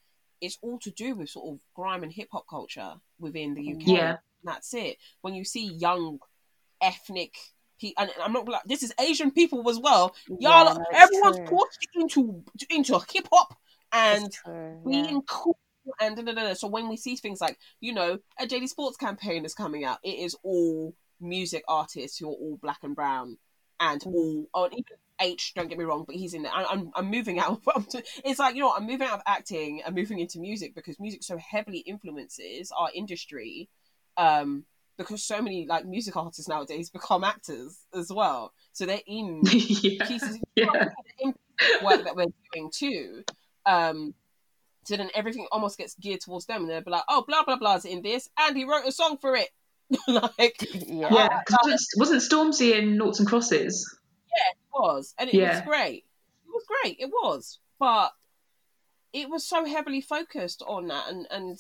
[0.42, 4.18] it's all to do with sort of grime and hip-hop culture within the uk yeah.
[4.44, 4.98] That's it.
[5.22, 6.20] When you see young
[6.82, 7.34] ethnic
[7.98, 10.16] and I'm not like this is Asian people as well.
[10.28, 11.58] Y'all, yeah, everyone's true.
[11.58, 13.56] pushed into into hip hop
[13.92, 14.32] and
[14.86, 15.20] being yeah.
[15.28, 15.58] cool
[16.00, 18.98] and da, da, da, so when we see things like you know a JD Sports
[18.98, 23.38] campaign is coming out, it is all music artists who are all black and brown
[23.80, 24.14] and mm.
[24.14, 24.86] all oh, even
[25.20, 25.54] H.
[25.56, 26.52] Don't get me wrong, but he's in there.
[26.54, 27.62] I, I'm I'm moving out.
[28.26, 31.24] it's like you know I'm moving out of acting I'm moving into music because music
[31.24, 33.70] so heavily influences our industry.
[34.18, 34.66] Um,
[35.02, 38.54] because so many like music artists nowadays become actors as well.
[38.74, 40.06] So they're in yeah.
[40.06, 40.90] pieces yeah.
[41.20, 41.34] in
[41.84, 43.24] work that we're doing too.
[43.66, 44.14] Um,
[44.86, 47.58] so then everything almost gets geared towards them, and they'll be like, "Oh, blah blah
[47.58, 49.50] blah's in this, and he wrote a song for it."
[50.08, 51.08] like, Yeah.
[51.12, 53.86] Yeah, because wasn't, wasn't Stormzy in Noughts and Crosses?
[54.28, 55.56] Yeah, it was, and it Yeah.
[55.56, 56.06] was great.
[56.46, 56.98] It was great.
[57.00, 58.12] It was, but
[59.14, 61.60] it was so heavily focused on that, and and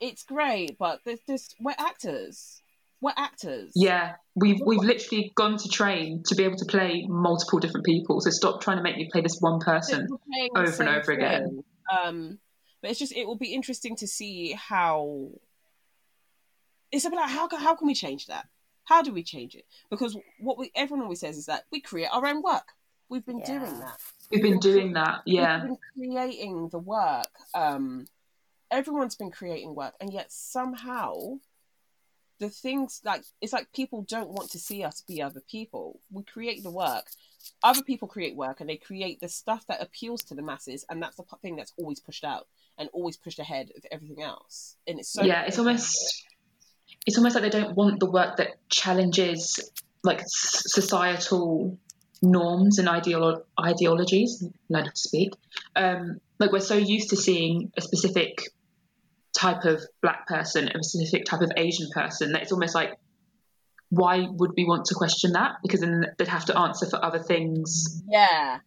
[0.00, 0.78] it's great.
[0.78, 2.62] But there's this we're actors.
[3.00, 3.72] We're actors.
[3.76, 8.20] Yeah, we've we've literally gone to train to be able to play multiple different people.
[8.20, 10.08] So stop trying to make me play this one person.
[10.10, 11.64] We're playing the over and same over again.
[11.96, 12.38] Um,
[12.82, 15.30] but it's just it will be interesting to see how.
[16.90, 18.46] It's about like, how can how can we change that?
[18.84, 19.66] How do we change it?
[19.90, 22.72] Because what we everyone always says is that we create our own work.
[23.10, 23.98] We've been doing that.
[24.30, 25.20] We've been doing that.
[25.24, 27.28] Yeah, We've been creating the work.
[27.54, 28.06] Um,
[28.70, 31.38] everyone's been creating work, and yet somehow
[32.38, 36.00] the things like it's like people don't want to see us be other people.
[36.10, 37.06] We create the work.
[37.62, 41.02] Other people create work, and they create the stuff that appeals to the masses, and
[41.02, 42.46] that's the thing that's always pushed out
[42.78, 44.76] and always pushed ahead of everything else.
[44.86, 45.44] And it's so yeah.
[45.46, 46.26] It's almost
[47.06, 49.70] it's almost like they don't want the work that challenges
[50.02, 51.76] like societal
[52.22, 54.44] norms and ideolo- ideologies.
[54.68, 55.32] Learn to speak.
[55.74, 58.48] Um, like we're so used to seeing a specific
[59.36, 62.94] type of black person, a specific type of Asian person that it's almost like
[63.90, 65.56] why would we want to question that?
[65.62, 68.58] Because then they'd have to answer for other things yeah.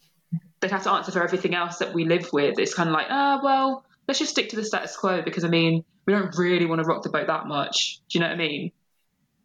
[0.59, 2.57] they'd have to answer for everything else that we live with.
[2.57, 5.49] It's kind of like, ah, well, let's just stick to the status quo because I
[5.49, 7.99] mean, we don't really want to rock the boat that much.
[8.09, 8.71] Do you know what I mean?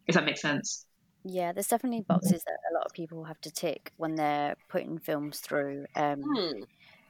[0.07, 0.85] If that makes sense.
[1.23, 4.97] Yeah, there's definitely boxes that a lot of people have to tick when they're putting
[4.97, 5.85] films through.
[5.95, 6.61] Um, Hmm.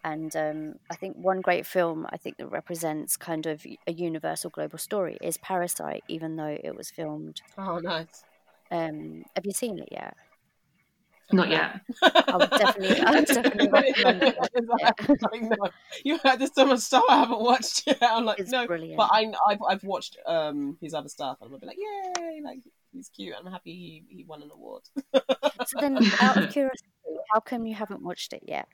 [0.08, 4.50] And um, I think one great film I think that represents kind of a universal
[4.50, 7.42] global story is Parasite, even though it was filmed.
[7.58, 8.24] Oh, nice.
[8.72, 10.16] Um, have you seen it yet?
[11.34, 11.82] Not yet.
[12.04, 14.38] I would definitely, I would definitely recommend it.
[14.54, 15.70] It's like, no.
[16.06, 17.98] You had there's so much stuff I haven't watched yet.
[18.02, 18.96] I'm like, It's no, brilliant.
[18.96, 22.60] but I, I've, I've watched um his other stuff, and I'm be like, yay, like
[22.94, 23.36] he's cute.
[23.38, 24.84] I'm happy he, he won an award.
[25.14, 26.88] So then, out of curiosity,
[27.34, 28.70] how come you haven't watched it yet?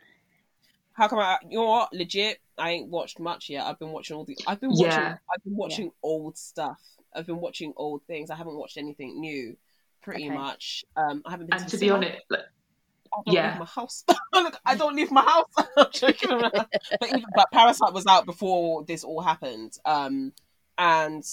[0.94, 1.38] How come I?
[1.50, 1.94] You know what?
[1.94, 3.66] Legit, I ain't watched much yet.
[3.66, 4.38] I've been watching all the.
[4.48, 5.04] I've been watching.
[5.04, 5.18] Yeah.
[5.34, 6.80] I've been watching old stuff.
[7.16, 8.30] I've been watching old things.
[8.30, 9.56] I haven't watched anything new,
[10.02, 10.36] pretty Okay.
[10.36, 10.84] much.
[10.96, 11.58] Um, I haven't been.
[11.58, 13.50] And to to be honest, like, I don't Yeah.
[13.50, 14.04] leave my house.
[14.34, 15.46] Look, I don't leave my house.
[15.78, 16.52] I'm joking around.
[17.00, 19.74] But, even, but Parasite was out before this all happened.
[19.86, 20.34] Um,
[20.78, 21.24] and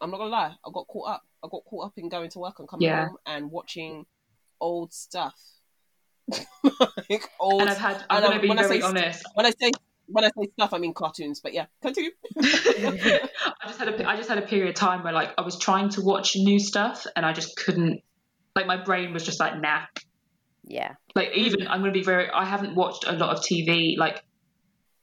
[0.00, 1.22] I'm not gonna lie, I got caught up.
[1.42, 3.04] I got caught up in going to work and coming Yeah.
[3.06, 4.06] home and watching
[4.60, 5.34] old stuff.
[7.10, 7.60] like old.
[7.60, 9.24] and I've had, I'm going um, to be when I very say- honest.
[9.34, 9.70] when I say
[10.06, 11.40] when I say stuff, I mean cartoons.
[11.40, 12.10] But yeah, continue.
[12.38, 13.28] I
[13.66, 15.88] just had a, I just had a period of time where like I was trying
[15.90, 18.02] to watch new stuff and I just couldn't.
[18.54, 19.82] Like my brain was just like, nah.
[20.66, 22.30] Yeah, Like even I'm going to be very.
[22.30, 24.22] I haven't watched a lot of TV like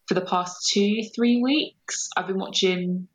[0.07, 2.09] for the past two, three weeks.
[2.17, 3.07] I've been watching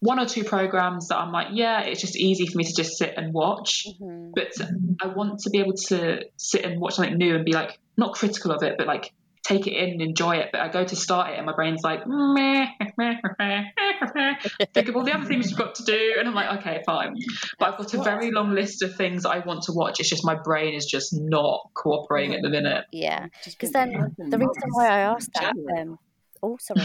[0.00, 2.96] one or two programs that I'm like, yeah, it's just easy for me to just
[2.96, 3.86] sit and watch.
[4.00, 4.32] Mhm.
[4.34, 4.52] But
[5.02, 8.14] I want to be able to sit and watch something new and be like, not
[8.14, 10.50] critical of it, but like take it in and enjoy it.
[10.52, 12.66] But I go to start it and my brain's like, meh,
[12.98, 13.62] meh, meh,
[14.14, 14.34] meh.
[14.74, 16.14] think of all the other things you've got to do.
[16.18, 17.16] And I'm like, okay, fine.
[17.58, 20.00] But I've got a very long list of things I want to watch.
[20.00, 22.84] It's just my brain is just not cooperating at the minute.
[22.92, 23.26] yeah.
[23.42, 25.98] Just Because then the reason why I asked that, um,
[26.42, 26.82] oh sorry,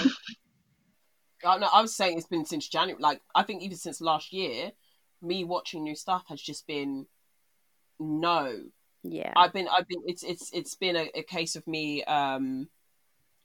[1.43, 3.01] Oh, no, I was saying it's been since January.
[3.01, 4.71] Like I think even since last year,
[5.21, 7.05] me watching new stuff has just been
[7.99, 8.61] no.
[9.03, 12.69] yeah, I've been I've been it's it's it's been a, a case of me um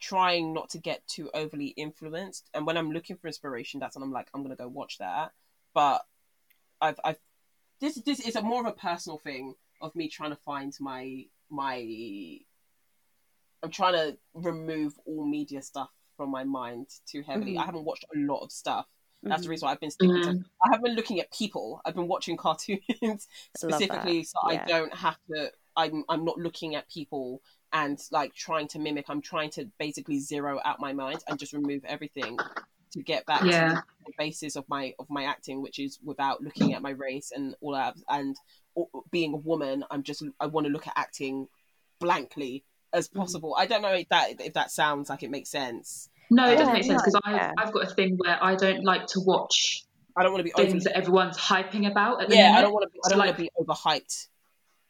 [0.01, 2.49] trying not to get too overly influenced.
[2.55, 5.33] And when I'm looking for inspiration, that's when I'm like I'm gonna go watch that.
[5.75, 6.03] But
[6.81, 7.19] I've I've
[7.81, 11.25] this this is a more of a personal thing of me trying to find my
[11.51, 12.39] my
[13.63, 17.55] I'm trying to remove all media stuff from my mind too heavily.
[17.55, 17.61] Mhm.
[17.63, 18.87] I haven't watched a lot of stuff.
[19.23, 19.51] That's the Mhm.
[19.51, 20.29] reason why I've been sticking to.
[20.31, 20.45] Mm.
[20.65, 21.81] I haven't been looking at people.
[21.87, 23.25] I've been watching cartoons I love that.
[23.57, 24.63] specifically, so Yeah.
[24.63, 25.51] I don't have to.
[25.77, 27.41] I'm I'm not looking at people
[27.73, 29.07] and like trying to mimic.
[29.09, 32.37] I'm trying to basically zero out my mind and just remove everything
[32.93, 33.69] to get back Yeah.
[33.75, 37.31] to the basis of my of my acting, which is without looking at my race
[37.35, 37.97] and all that.
[38.09, 38.37] And
[39.11, 41.49] being a woman, I'm just I want to look at acting
[42.01, 43.19] blankly as Mm-hmm.
[43.21, 43.55] possible.
[43.59, 46.09] I don't know if that if that sounds like it makes sense.
[46.31, 47.53] No, it Yeah, doesn't make sense because yeah.
[47.59, 49.83] I've, I've got a thing where I don't like to watch
[50.17, 52.49] I don't want to be overly things that everyone's hyping about at the yeah.
[52.49, 52.59] minute.
[52.59, 54.27] I don't want to be I don't like- want to be overhyped.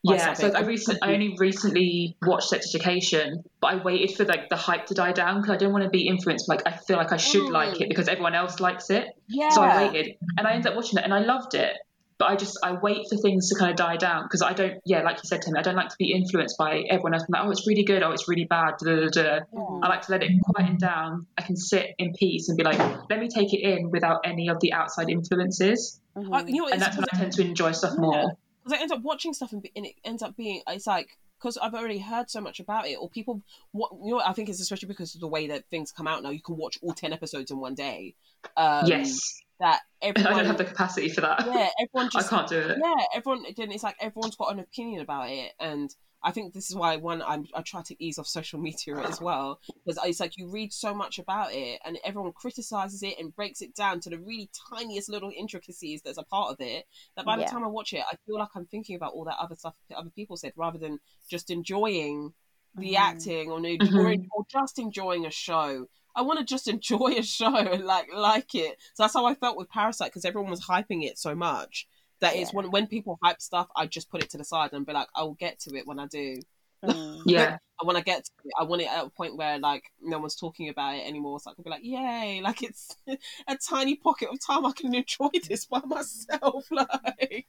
[0.07, 0.63] by Yeah, so something.
[0.63, 4.87] I recent, I only recently watched Sex Education, but I waited for like the hype
[4.87, 6.49] to die down because I didn't want to be influenced.
[6.49, 7.51] Like I feel like I should Mm.
[7.53, 9.07] like it because everyone else likes it.
[9.29, 9.51] Yeah.
[9.51, 11.75] So I waited, and I ended up watching it, and I loved it.
[12.19, 14.81] But I just I wait for things to kind of die down because I don't
[14.85, 17.29] yeah like you said Tim I don't like to be influenced by everyone else I'm
[17.33, 19.41] like, oh it's really good oh it's really bad da, da, da.
[19.55, 19.81] Mm.
[19.85, 22.79] I like to let it quieten down I can sit in peace and be like
[23.09, 26.35] let me take it in without any of the outside influences Mhm.
[26.35, 28.01] I- you know, and that's when I tend to enjoy stuff Yeah.
[28.01, 28.33] more
[28.65, 31.17] because I end up watching stuff and, be- and it ends up being it's like
[31.39, 34.49] because I've already heard so much about it, or people what you know I think
[34.49, 36.31] it's especially because of the way that things come out now.
[36.31, 38.17] You can watch all ten episodes in one day.
[38.57, 42.37] Um, yes that everyone, I don't have the capacity for that yeah, everyone just I
[42.37, 43.45] can't do it yeah, everyone.
[43.57, 46.97] Then it's like everyone's got an opinion about it, and I think this is why
[46.97, 50.49] one I'm, I try to ease off social media as well because it's like you
[50.51, 54.19] read so much about it, and everyone criticizes it and breaks it down to the
[54.19, 56.87] really tiniest little intricacies that's a part of it.
[57.17, 59.39] That by the time I watch it, I feel like I'm thinking about all that
[59.41, 60.99] other stuff that other people said rather than
[61.31, 62.33] just enjoying
[62.75, 62.99] the Mhm.
[62.99, 64.29] acting or, or, Mhm.
[64.33, 65.87] or just enjoying a show.
[66.19, 68.77] I want to just enjoy a show and like like it.
[68.95, 71.87] So that's how I felt with Parasite because everyone was hyping it so much
[72.21, 74.85] that it's when when people hype stuff, I just put it to the side and
[74.85, 76.37] be like, I will get to it when I do.
[76.85, 77.23] Mm.
[77.27, 79.83] yeah And when I get to it, I want it at a point where like
[80.03, 82.41] no one's talking about it anymore, so I can be like, yay!
[82.49, 86.65] Like it's a tiny pocket of time I can enjoy this by myself.
[86.71, 87.47] Like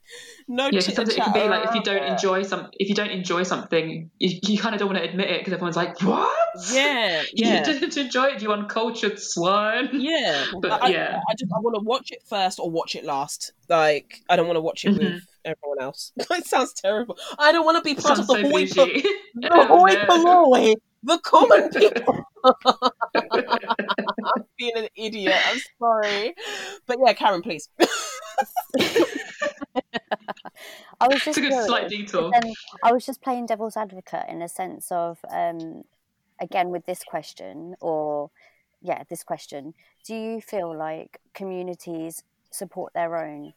[0.48, 2.12] no yeah, because chit sometimes it can be like if you don't it.
[2.12, 5.30] enjoy some, if you don't enjoy something, you, you kind of don't want to admit
[5.30, 6.36] it because everyone's like, "What?
[6.72, 7.60] Yeah, yeah.
[7.60, 8.42] you didn't enjoy it?
[8.42, 10.46] You uncultured swine." yeah.
[10.62, 11.20] But, I, yeah.
[11.30, 13.54] I just I want to watch it first or watch it last.
[13.68, 15.00] Like I don't want to watch it Mhm.
[15.00, 16.12] with everyone else.
[16.18, 17.18] it sounds terrible.
[17.38, 19.02] I don't want to be part sounds of the so hoi bougie.
[19.36, 22.24] the hoi polloi, the common people.
[23.16, 25.36] I'm being an idiot.
[25.48, 26.34] I'm sorry,
[26.88, 27.70] but yeah, Karen, please.
[31.02, 32.32] I was just Took a curious, slight detour.
[32.34, 35.84] and I was just playing devil's advocate in a sense of, um,
[36.42, 38.32] again, with this question, or
[38.82, 39.74] yeah, this question.
[40.06, 43.54] Do you feel like communities support their own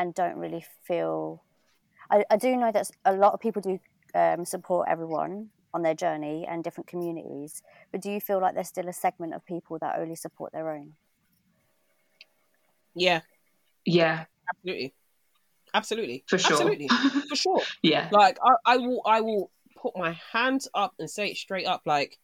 [0.00, 1.44] and don't really feel?
[2.10, 3.78] I, I do know that a lot of people do
[4.14, 8.68] um, support everyone on their journey and different communities, but do you feel like there's
[8.68, 10.94] still a segment of people that only support their own?
[12.94, 13.20] Yeah,
[13.84, 14.94] Yeah, absolutely,
[15.74, 16.52] absolutely, for sure.
[16.52, 16.88] absolutely,
[17.28, 17.62] for sure.
[17.82, 21.66] yeah, Like I, I will, I will put my hands up and say it straight
[21.66, 21.82] up.
[21.84, 22.18] Like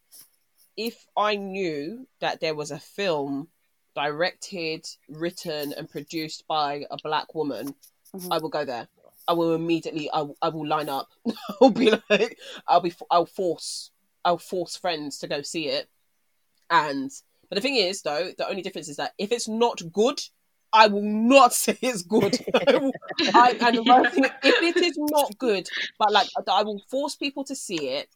[0.75, 3.49] if I knew that there was a film
[3.97, 7.73] directed, written, and produced by a black woman,
[8.15, 8.27] Mhm.
[8.31, 8.87] I will go there.
[9.27, 10.09] I will immediately.
[10.11, 11.09] I, will- I will line up.
[11.61, 12.93] I'll be like, I'll be.
[13.11, 13.91] I'll force.
[14.23, 15.89] I'll force friends to go see it.
[16.69, 17.11] And
[17.49, 20.21] but the thing is, though, the only difference is that if it's not good,
[20.71, 22.39] I will not say it's good.
[23.33, 27.55] I and thing, if it is not good, but like I will force people to
[27.55, 28.07] see it,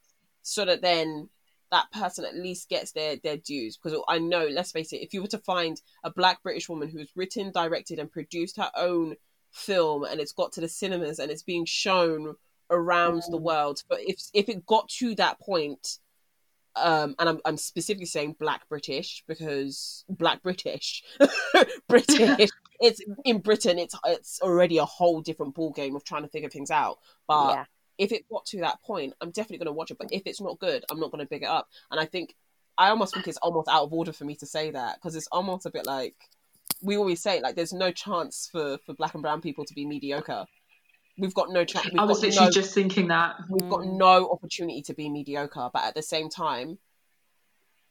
[0.43, 1.29] so that then
[1.71, 3.77] that person at least gets their their dues.
[3.77, 6.89] Because I know, let's face it, if you were to find a black British woman
[6.89, 9.15] who's written, directed, and produced her own
[9.51, 12.35] film, and it's got to the cinemas and it's being shown
[12.69, 13.41] around the Mm.
[13.41, 15.99] world, but if if it got to that point.
[16.73, 21.03] Um, and I'm, I'm specifically saying black British because black British,
[21.89, 23.77] British it's in Britain.
[23.77, 26.99] It's it's already a whole different ball game of trying to figure things out.
[27.27, 27.65] But yeah,
[28.03, 29.97] if it got to that point, I'm definitely going to watch it.
[29.99, 31.67] But if it's not good, I'm not going to big it up.
[31.91, 32.35] And I think
[32.77, 35.27] I almost think it's almost out of order for me to say that because it's
[35.31, 36.15] almost a bit like
[36.81, 39.85] we always say like there's no chance for for black and brown people to be
[39.85, 40.45] mediocre.
[41.17, 41.87] We've got no chance.
[41.97, 43.35] I was literally just thinking that.
[43.49, 43.97] we've got Mm.
[43.97, 46.77] no opportunity to be mediocre but at the same time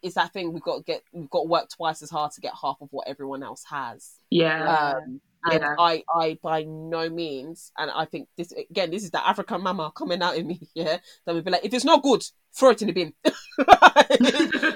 [0.02, 2.40] it's that thing we've got to get we've got to work twice as hard to
[2.40, 5.74] get half of what everyone else has Yeah, um and Yeah.
[5.78, 9.90] i i by no means and i think this again this is the african mama
[9.96, 12.22] coming out in me yeah that would be like if it's not good
[12.54, 13.12] throw it in the bin.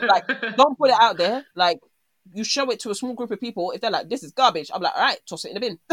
[0.09, 1.45] Like don't put it out there.
[1.57, 1.81] Like
[2.33, 4.71] you show it to a small group of people if they're like this is garbage
[4.73, 5.79] i'm like all right toss it in the bin.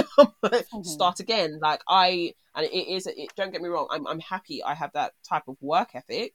[0.46, 0.86] Mhm.
[0.86, 1.60] start again.
[1.62, 4.92] Like i and it is it, don't get me wrong I'm, I'm happy i have
[4.94, 6.34] that type of work ethic.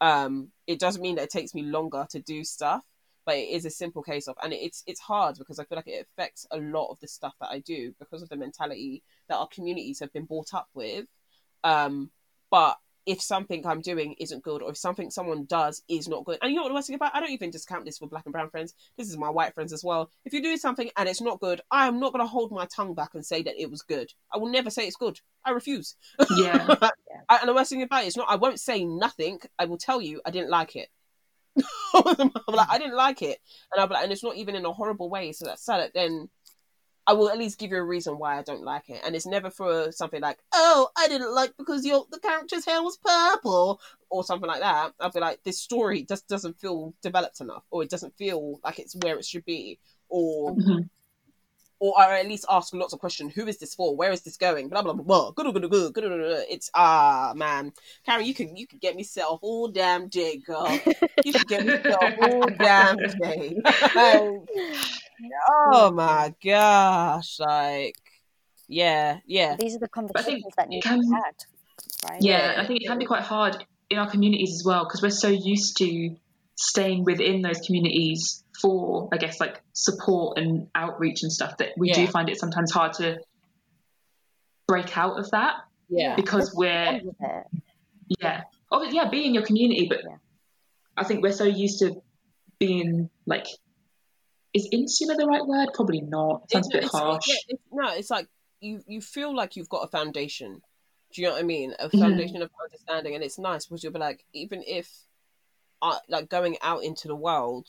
[0.00, 2.82] Um it doesn't mean that it takes me longer to do stuff
[3.26, 5.88] but it is a simple case of and it's it's hard because i feel like
[5.88, 9.36] it affects a lot of the stuff that i do because of the mentality that
[9.36, 11.06] our communities have been brought up with.
[11.64, 12.10] Um
[12.50, 16.38] but if something i'm doing isn't good or if something someone does is not good
[16.42, 18.24] and you know what the worst thing about i don't even discount this for black
[18.26, 18.74] and brown friends.
[18.96, 20.10] This is my white friends as well.
[20.24, 22.66] If you're doing something and it's not good i am not going to hold my
[22.66, 24.12] tongue back and say that it was good.
[24.32, 25.20] I will never say it's good.
[25.44, 25.96] I refuse.
[26.36, 26.76] Yeah,
[27.28, 29.40] I, and the worst thing about it is not I won't say nothing.
[29.58, 30.88] I will tell you I didn't like it.
[31.94, 33.38] I'm like I didn't like it,
[33.74, 35.32] and be like, and it's not even in a horrible way.
[35.32, 36.28] So that's that then
[37.06, 39.26] I will at least give you a reason why I don't like it, and it's
[39.26, 43.80] never for something like oh I didn't like because your the character's hair was purple
[44.10, 44.92] or something like that.
[45.00, 48.78] I'll be like this story just doesn't feel developed enough, or it doesn't feel like
[48.78, 49.78] it's where it should be,
[50.08, 50.88] or Mhm.
[51.78, 53.34] Or at least ask lots of questions.
[53.34, 53.94] Who is this for?
[53.94, 54.68] Where is this going?
[54.68, 55.04] Blah blah blah.
[55.04, 55.30] blah.
[55.32, 56.46] Good, good, good, good, good.
[56.48, 57.72] It's ah man,
[58.04, 60.68] Karen, you can you can get me set off all damn day, girl.
[61.24, 63.56] You can get me set off all damn day.
[65.72, 67.96] oh my gosh, like
[68.68, 69.56] yeah, yeah.
[69.56, 72.22] These are the conversations that need can, to be had, right?
[72.22, 75.10] Yeah, I think it can be quite hard in our communities as well because we're
[75.10, 76.16] so used to
[76.56, 81.88] staying within those communities for I guess like support and outreach and stuff that we
[81.88, 81.94] yeah.
[81.94, 83.18] do find it sometimes hard to
[84.66, 85.56] break out of that.
[85.88, 86.16] Yeah.
[86.16, 87.00] Because we're
[88.20, 88.42] yeah.
[88.70, 90.16] Oh yeah, being in your community, but yeah.
[90.96, 92.02] I think we're so used to
[92.58, 93.46] being like
[94.56, 95.68] is insular the right word?
[95.74, 96.50] Probably not.
[96.50, 97.28] Sounds it's, a bit harsh.
[97.28, 98.26] It, yeah, no, it's like
[98.60, 100.62] you you feel like you've got a foundation.
[101.12, 101.74] Do you know what I mean?
[101.78, 102.00] A mm-hmm.
[102.00, 102.42] foundation mm-hmm.
[102.42, 104.90] of understanding, and it's nice because you'll be like, even if,
[105.80, 107.68] uh, like, going out into the world,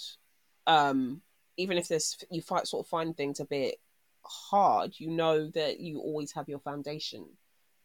[0.67, 1.21] um,
[1.57, 3.79] even if this you fight sort of find things a bit
[4.23, 7.25] hard, you know that you always have your foundation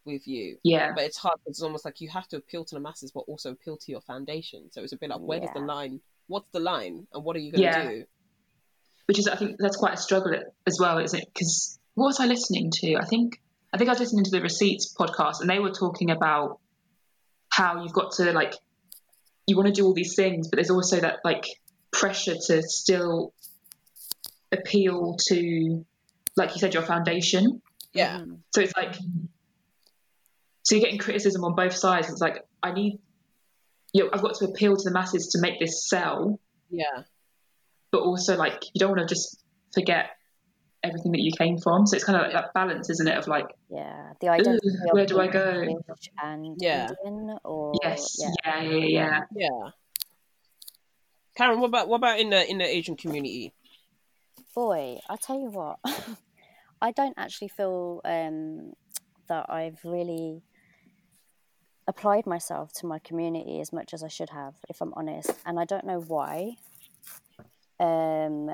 [0.05, 0.57] with you.
[0.63, 0.91] Yeah.
[0.93, 1.39] But it's hard.
[1.39, 3.91] Because it's almost like you have to appeal to the masses, but also appeal to
[3.91, 4.69] your foundation.
[4.71, 5.45] So it's a bit like, where yeah.
[5.45, 6.01] does the line?
[6.27, 7.89] What's the line, and what are you going to yeah.
[7.89, 8.03] do?
[9.07, 10.33] Which is, I think, that's quite a struggle
[10.65, 11.27] as well, isn't it?
[11.33, 12.95] Because what was I listening to?
[12.95, 13.41] I think,
[13.73, 16.59] I think I was listening to the Receipts podcast, and they were talking about
[17.49, 18.53] how you've got to like,
[19.47, 21.43] you want to do all these things, but there's also that like
[21.93, 23.33] pressure to still
[24.51, 25.85] appeal to,
[26.35, 27.61] like you said, your foundation.
[27.93, 28.23] Yeah.
[28.53, 28.95] So it's like,
[30.63, 32.09] so you're getting criticism on both sides.
[32.09, 32.99] It's like, I need,
[33.93, 36.39] you know, I've got to appeal to the masses to make this sell.
[36.69, 37.03] Yeah.
[37.91, 40.11] But also, like, you don't want to just forget
[40.83, 41.85] everything that you came from.
[41.85, 43.17] So it's kind of like that balance, isn't it?
[43.17, 44.67] Of like, yeah, the identity.
[44.91, 45.63] where do I go?
[46.21, 48.29] And yeah, Indian or yes, yeah.
[48.45, 49.69] yeah, yeah, yeah, yeah.
[51.35, 53.53] Karen, what about what about in the in the Asian community?
[54.53, 55.79] Boy, I tell you what,
[56.81, 58.73] I don't actually feel um,
[59.27, 60.43] that I've really
[61.87, 65.59] applied myself to my community as much as I should have, if I'm honest, and
[65.59, 66.57] I don't know why.
[67.79, 68.49] Um,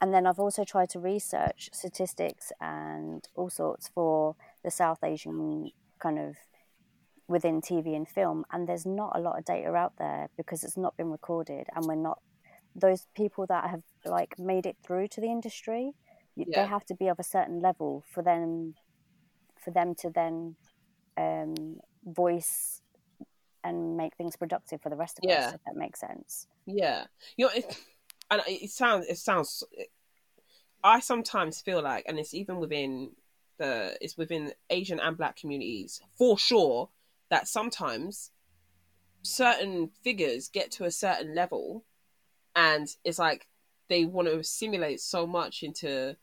[0.00, 5.70] and then I've also tried to research statistics and all sorts for the South Asian
[5.98, 6.36] kind of
[7.28, 10.76] within TV and film, and there's not a lot of data out there because it's
[10.76, 12.18] not been recorded, and we're not
[12.76, 15.92] those people that have like made it through to the industry.
[16.36, 16.62] Yeah.
[16.62, 18.74] They have to be of a certain level for them
[19.64, 20.56] for them to then
[21.16, 22.82] um, voice
[23.62, 25.46] and make things productive for the rest of yeah.
[25.46, 25.54] us.
[25.54, 26.46] If that makes sense.
[26.66, 27.04] Yeah,
[27.36, 27.78] you know, it,
[28.30, 29.64] and it sounds it sounds.
[30.82, 33.12] I sometimes feel like, and it's even within
[33.58, 36.90] the it's within Asian and Black communities for sure
[37.30, 38.30] that sometimes
[39.22, 41.84] certain figures get to a certain level
[42.54, 43.46] and it's like
[43.88, 46.16] they want to assimilate so much into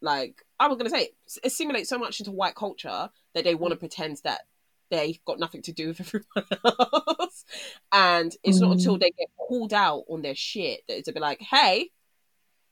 [0.00, 1.10] like I was gonna say
[1.44, 4.40] assimilate so much into white culture that they want to pretend that
[4.90, 7.44] they got nothing to do with everyone else.
[7.92, 8.62] and it's mm.
[8.62, 9.00] not until mm.
[9.00, 11.90] they get called out on their shit that it's a bit like, hey,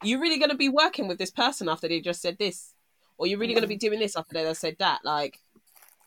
[0.03, 2.75] you're really gonna be working with this person after they just said this?
[3.17, 5.01] Or you're really gonna be doing this after they just said that?
[5.05, 5.41] Like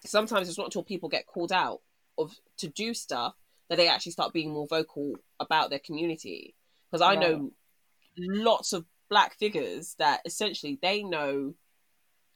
[0.05, 1.81] sometimes it's not until people get called out
[2.17, 3.35] of to do stuff
[3.69, 6.55] that they actually start being more vocal about their community.
[6.89, 7.51] Because I know
[8.17, 11.53] lots of black figures that essentially they know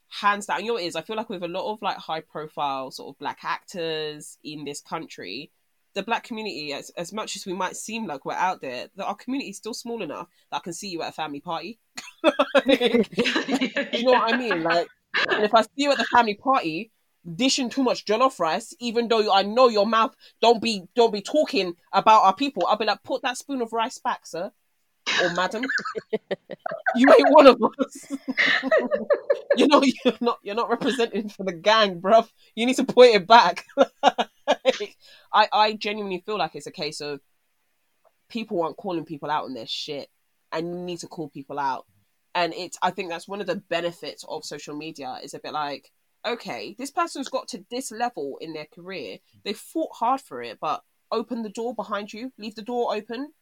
[0.08, 0.64] hands down.
[0.64, 0.96] your ears.
[0.96, 4.64] I feel like with a lot of like high profile sort of black actors in
[4.64, 5.50] this country,
[5.94, 9.04] the black community, as, as much as we might seem like we're out there, that
[9.04, 11.78] our community is still small enough that I can see you at a family party.
[12.66, 14.62] you know what I mean?
[14.62, 14.88] Like,
[15.30, 16.90] if I see you at the family party,
[17.34, 21.22] dishing too much jollof rice, even though I know your mouth don't be don't be
[21.22, 22.66] talking about our people.
[22.66, 24.52] I'll be like, put that spoon of rice back, sir.
[25.22, 25.64] Or madam,
[26.96, 28.12] you ain't one of us.
[29.56, 32.28] you know you're not you're not representing for the gang, bruv.
[32.54, 33.64] You need to put it back.
[35.32, 37.20] I I genuinely feel like it's a case of
[38.28, 40.08] people aren't calling people out on their shit,
[40.52, 41.86] and you need to call people out.
[42.34, 45.52] And it's I think that's one of the benefits of social media is a bit
[45.52, 45.92] like
[46.26, 49.18] okay, this person's got to this level in their career.
[49.44, 53.32] They fought hard for it, but open the door behind you, leave the door open.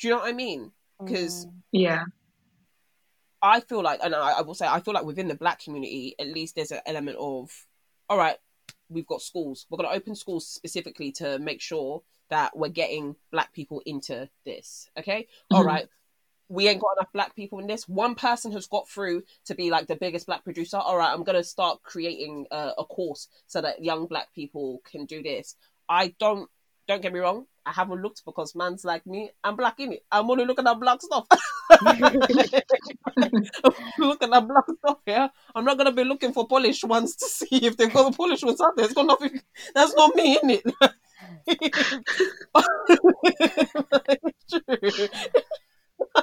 [0.00, 0.72] Do you know what I mean?
[1.02, 1.52] Because mm.
[1.72, 2.04] yeah,
[3.42, 6.14] I feel like, and I, I, will say, I feel like within the black community,
[6.18, 7.50] at least there's an element of,
[8.08, 8.36] all right,
[8.88, 9.66] we've got schools.
[9.70, 14.28] We're going to open schools specifically to make sure that we're getting black people into
[14.44, 14.88] this.
[14.98, 15.56] Okay, mm-hmm.
[15.56, 15.86] all right
[16.54, 17.88] we ain't got enough black people in this.
[17.88, 20.76] One person has got through to be like the biggest black producer.
[20.76, 25.04] All right, I'm gonna start creating a, a course so that young black people can
[25.04, 25.56] do this.
[25.88, 26.48] I don't
[26.86, 30.04] don't get me wrong, I haven't looked because man's like me, I'm black in it.
[30.12, 31.26] I'm only looking at black stuff.
[33.98, 35.28] looking at black stuff, yeah.
[35.54, 38.44] I'm not gonna be looking for Polish ones to see if they've got the polished
[38.44, 38.84] ones out there.
[38.84, 39.40] It's got nothing.
[39.74, 40.62] That's not me in
[41.46, 41.74] it.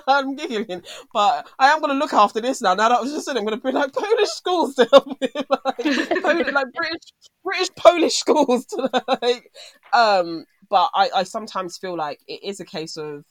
[0.07, 0.83] I'm giggling,
[1.13, 2.73] but I am going to look after this now.
[2.73, 6.21] Now that I was just saying, I'm going to be like Polish schools to like,
[6.21, 9.51] Polish, like British British Polish schools to like.
[9.93, 13.25] Um, but I, I sometimes feel like it is a case of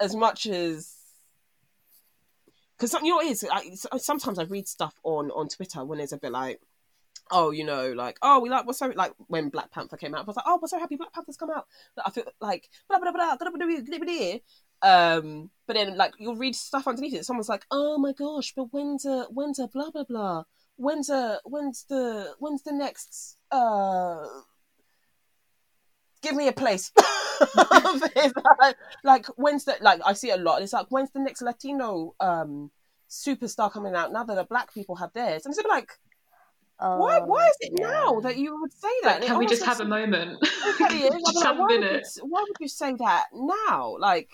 [0.00, 0.94] as much as
[2.76, 3.46] because you know what it is.
[3.50, 6.60] I, sometimes I read stuff on on Twitter when it's a bit like
[7.30, 10.20] oh, you know, like, oh, we like, we're so, like, when Black Panther came out,
[10.20, 11.66] I was like, oh, we're so happy Black Panther's come out.
[12.04, 14.38] I feel like, blah, blah, blah, blah, blah, blah, blah,
[14.82, 17.24] um, but then, like, you'll read stuff underneath it.
[17.24, 20.44] Someone's like, oh my gosh, but when's a, when's a blah, blah, blah?
[20.76, 24.24] When's a, when's the, when's the next, uh,
[26.22, 26.92] give me a place.
[27.56, 30.62] like, like, when's the, like, I see a lot.
[30.62, 32.70] It's like, when's the next Latino, um,
[33.10, 35.44] superstar coming out now that the black people have theirs?
[35.44, 35.90] And it's like,
[36.78, 37.18] why?
[37.18, 37.88] Why is it yeah.
[37.88, 39.22] now that you would say that?
[39.22, 40.38] can we just have a moment?
[40.68, 42.06] Okay, just have a minute.
[42.22, 43.96] Would, why would you say that now?
[43.98, 44.30] Like,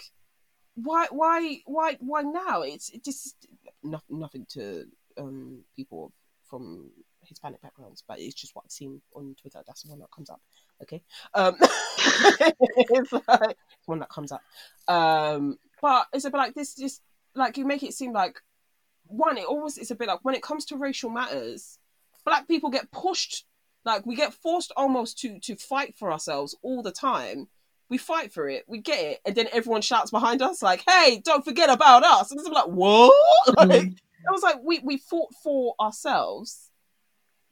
[0.74, 1.06] why?
[1.10, 1.60] Why?
[1.66, 1.96] Why?
[2.00, 2.62] Why now?
[2.62, 3.46] It's it just
[3.82, 4.86] no, nothing to
[5.18, 6.12] um, people
[6.48, 6.90] from
[7.22, 9.62] Hispanic backgrounds, but it's just what I've seen on Twitter.
[9.66, 10.40] That's the one that comes up.
[10.82, 11.02] Okay,
[11.34, 13.56] um, it's, like,
[13.86, 14.42] one that comes up.
[14.88, 16.74] Um, but it's a bit like this.
[16.74, 17.02] Just
[17.34, 18.40] like you make it seem like
[19.06, 19.38] one.
[19.38, 21.78] It always it's a bit like when it comes to racial matters
[22.24, 23.44] black people get pushed
[23.84, 27.48] like we get forced almost to to fight for ourselves all the time
[27.88, 31.20] we fight for it we get it and then everyone shouts behind us like hey
[31.24, 33.12] don't forget about us and it's like what
[33.48, 33.68] mm-hmm.
[33.68, 36.70] like it was like we we fought for ourselves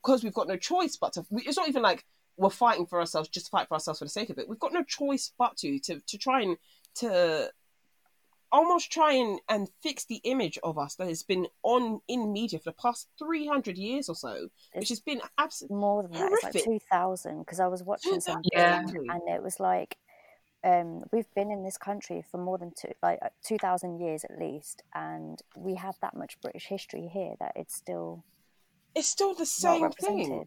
[0.03, 2.05] because we've got no choice but to it's not even like
[2.37, 4.59] we're fighting for ourselves just to fight for ourselves for the sake of it we've
[4.59, 6.57] got no choice but to to to try and
[6.95, 7.51] to
[8.53, 12.59] almost try and, and fix the image of us that has been on in media
[12.59, 16.41] for the past 300 years or so, it's which has been absolutely more than horrific.
[16.43, 16.55] that.
[16.55, 18.80] It's like 2000 because I was watching something yeah.
[18.80, 19.97] and it was like,
[20.65, 24.39] um, we've been in this country for more than two, like uh, 2000 years at
[24.39, 28.25] least, and we have that much British history here that it's still.
[28.95, 30.47] It's still the same thing.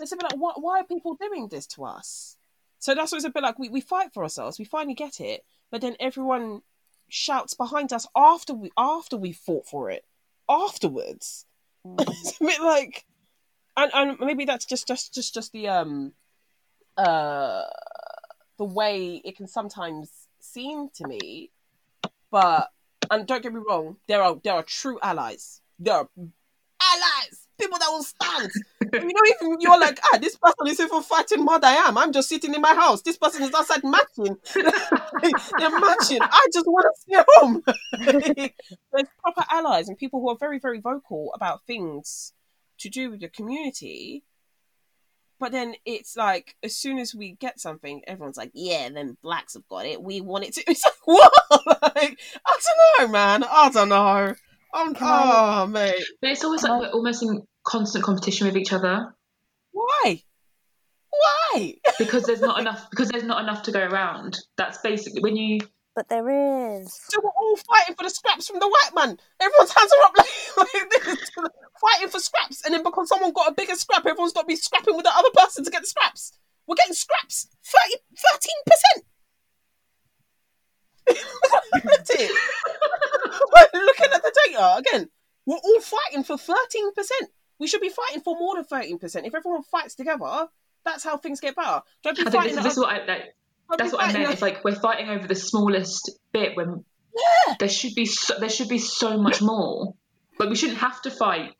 [0.00, 2.36] It's a bit like, why, why are people doing this to us?
[2.78, 3.58] So that's what it's a bit like.
[3.58, 4.58] We, we fight for ourselves.
[4.58, 6.62] We finally get it, but then everyone
[7.08, 10.04] shouts behind us after we after we fought for it
[10.48, 11.46] afterwards.
[11.86, 12.00] Mm.
[12.08, 13.04] it's a bit like,
[13.76, 16.12] and and maybe that's just just just just the um
[16.96, 17.62] uh
[18.60, 21.50] the way it can sometimes seem to me,
[22.30, 22.68] but
[23.10, 25.62] and don't get me wrong, there are there are true allies.
[25.78, 26.08] There are
[26.82, 28.50] allies, people that will stand.
[28.92, 31.96] you know, if you're like, ah, this person is even fighting more than I am.
[31.96, 33.00] I'm just sitting in my house.
[33.00, 34.36] This person is outside matching.
[34.54, 36.20] They're matching.
[36.20, 37.62] I just want to stay home.
[38.92, 42.34] There's proper allies and people who are very, very vocal about things
[42.80, 44.22] to do with the community.
[45.40, 49.54] But then it's like as soon as we get something, everyone's like, "Yeah, then blacks
[49.54, 50.02] have got it.
[50.02, 51.32] We want it to." It's like what?
[51.96, 53.44] like I don't know, man.
[53.44, 54.34] I don't know.
[54.72, 55.94] I'm, oh, mate.
[56.20, 59.14] But it's always like we're almost in constant competition with each other.
[59.72, 60.22] Why?
[61.10, 61.74] Why?
[61.98, 62.88] because there's not enough.
[62.90, 64.38] Because there's not enough to go around.
[64.56, 65.60] That's basically when you.
[65.96, 66.92] But there is.
[67.08, 69.18] So we're all fighting for the scraps from the white man.
[69.40, 71.30] Everyone's hands are up like, like this,
[71.80, 74.56] fighting for scraps, and then because someone got a bigger scrap, everyone's got to be
[74.56, 76.38] scrapping with the other person to get the scraps.
[76.66, 77.48] We're getting scraps.
[77.64, 79.06] 13 percent.
[81.08, 82.30] Look at it.
[83.74, 85.08] looking at the data again.
[85.46, 87.30] We're all fighting for thirteen percent.
[87.58, 89.26] We should be fighting for more than thirteen percent.
[89.26, 90.48] If everyone fights together,
[90.84, 91.82] that's how things get better.
[92.02, 92.54] Don't be I fighting.
[92.54, 93.34] This, this is what I like.
[93.78, 94.32] That's what I meant.
[94.32, 97.54] It's like we're fighting over the smallest bit when yeah.
[97.58, 99.94] there should be so, there should be so much more.
[100.38, 101.54] Like we shouldn't have to fight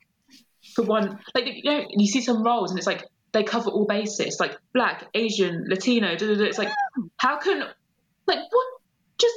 [0.75, 1.19] for one.
[1.35, 4.57] Like you know, you see some roles and it's like they cover all bases, like
[4.73, 6.15] black, Asian, Latino.
[6.19, 6.69] It's like
[7.17, 7.63] how can
[8.27, 8.67] like what
[9.17, 9.35] just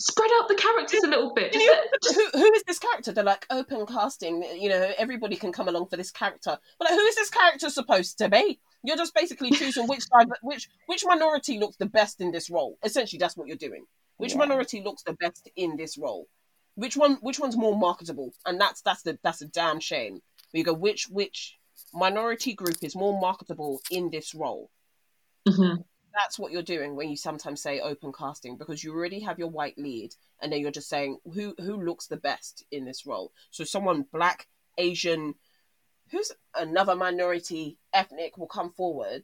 [0.00, 1.54] spread out the characters a little bit.
[1.54, 1.82] You know,
[2.14, 3.12] who, who is this character?
[3.12, 4.42] They're like open casting.
[4.58, 6.58] You know, everybody can come along for this character.
[6.78, 8.58] But like, who is this character supposed to be?
[8.82, 12.78] You're just basically choosing which side, which which minority looks the best in this role.
[12.82, 13.84] Essentially, that's what you're doing.
[14.16, 14.38] Which yeah.
[14.38, 16.26] minority looks the best in this role?
[16.74, 17.18] Which one?
[17.20, 18.32] Which one's more marketable?
[18.46, 20.20] And that's that's the that's a damn shame.
[20.52, 21.58] You go, which which
[21.92, 24.70] minority group is more marketable in this role?
[25.48, 25.82] Mm-hmm
[26.12, 29.46] that's what you're doing when you sometimes say open casting because you already have your
[29.46, 33.30] white lead and then you're just saying who who looks the best in this role
[33.52, 35.32] so someone black asian
[36.10, 39.22] who's another minority ethnic will come forward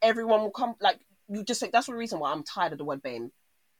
[0.00, 3.02] everyone will come like you just that's the reason why I'm tired of the word
[3.02, 3.30] BAME.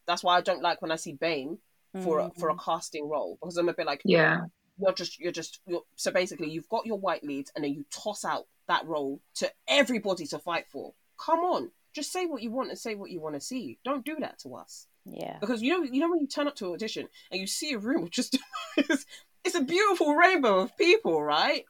[0.06, 1.58] That's why I don't like when I see BAME
[2.02, 2.64] for a, for a Mm.
[2.64, 4.40] casting role because I'm a bit like Yeah.
[4.82, 7.84] You're just you're just you're, so basically you've got your white leads and then you
[7.90, 10.92] toss out that role to everybody to fight for.
[11.18, 13.78] Come on, just say what you want and say what you want to see.
[13.84, 15.36] Don't do that to us Yeah.
[15.40, 17.72] because you know you know when you turn up to an audition and you see
[17.72, 18.38] a room just
[18.76, 19.06] it's,
[19.44, 21.64] it's a beautiful rainbow of people, right?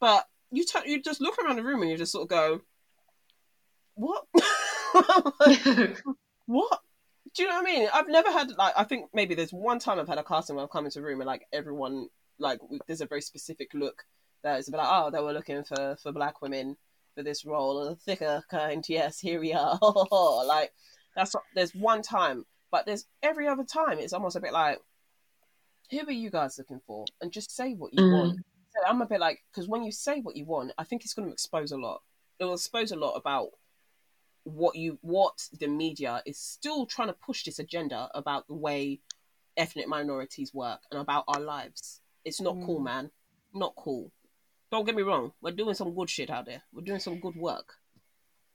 [0.00, 2.60] But you turn you just look around the room and you just sort of go,
[3.94, 4.24] what?
[6.46, 6.80] what?
[7.34, 7.88] Do you know what I mean?
[7.92, 10.64] I've never had like I think maybe there's one time I've had a casting where
[10.64, 12.08] I've come into a room and like everyone
[12.38, 14.04] like there's a very specific look
[14.42, 16.76] that is like oh they were looking for for black women
[17.14, 17.88] for this role.
[17.88, 19.78] A thicker kind yes here we are.
[20.46, 20.72] Like
[21.16, 24.78] that's what, there's one time but there's every other time it's almost a bit like
[25.90, 27.06] who are you guys looking for?
[27.20, 28.12] And just say what you Mm.
[28.12, 28.36] want.
[28.74, 31.14] So I'm a bit like because when you say what you want I think it's
[31.14, 32.02] going to expose a lot.
[32.38, 33.48] It will expose a lot about
[34.44, 39.00] what you what the media is still trying to push this agenda about the way
[39.56, 42.00] ethnic minorities work and about our lives.
[42.24, 42.84] It's not cool, Mm.
[42.84, 43.10] man.
[43.54, 44.10] Not cool.
[44.70, 45.32] Don't get me wrong.
[45.40, 46.62] We're doing some good shit out there.
[46.72, 47.74] We're doing some good work.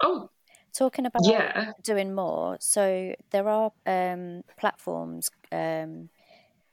[0.01, 0.29] oh,
[0.73, 1.73] Talking about yeah.
[1.83, 6.09] doing more, so there are um, platforms um,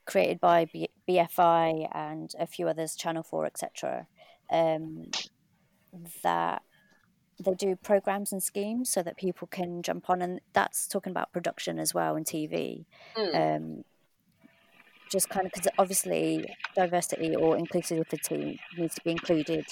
[0.05, 4.07] created by B- BFI and a few others, Channel 4, etc.,
[4.49, 5.05] um,
[6.23, 6.63] that
[7.43, 11.31] they do programs and schemes so that people can jump on, and that's talking about
[11.31, 12.85] production as well and TV.
[13.15, 13.83] Mm.
[15.11, 16.45] Just kind of because obviously
[16.75, 19.65] diversity or inclusivity needs to be included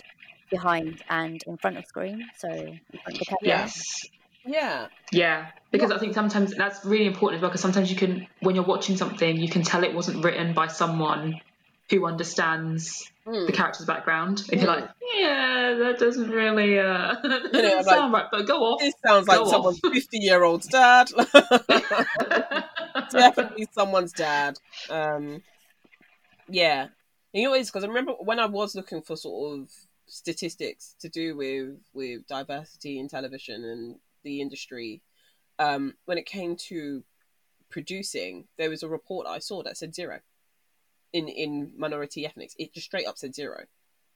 [0.52, 3.48] behind and in front of screen, so in front of the.
[3.48, 4.06] Yes.
[4.46, 4.88] Yeah.
[5.12, 7.52] Yeah, because I think sometimes that's really important as well.
[7.52, 10.68] Because sometimes you can, when you're watching something, you can tell it wasn't written by
[10.68, 11.40] someone
[11.90, 13.54] who understands the Mm.
[13.54, 14.82] character's background, and you're Mm.
[14.82, 18.26] like, yeah, that doesn't really, uh, that know, doesn't like- sound right.
[18.32, 18.80] But go off.
[18.80, 19.50] This sounds like Go off.
[19.52, 21.10] someone's 50 year old's dad.
[23.12, 24.57] Definitely someone's dad.
[24.89, 25.41] Um,
[26.47, 26.88] yeah.
[27.34, 27.68] You know what it is?
[27.70, 29.70] Because I remember when I was looking for sort of
[30.07, 35.01] statistics to do with, with diversity in television and the industry,
[35.60, 37.03] um, when it came to
[37.70, 40.20] producing, there was a report I saw that said zero
[41.14, 42.55] in, in minority ethnics.
[42.57, 43.66] It just straight up said zero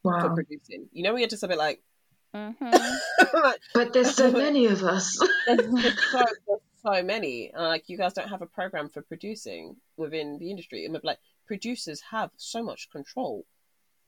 [0.01, 0.89] for producing.
[0.91, 1.81] You know, we are just a bit like,
[2.35, 2.97] Mhm.
[3.75, 5.19] But there's so many of us.
[5.45, 7.51] there's, there's so, there's so many.
[7.53, 10.85] And like, you guys don't have a program for producing within the industry.
[10.85, 13.45] And like, producers have so much control.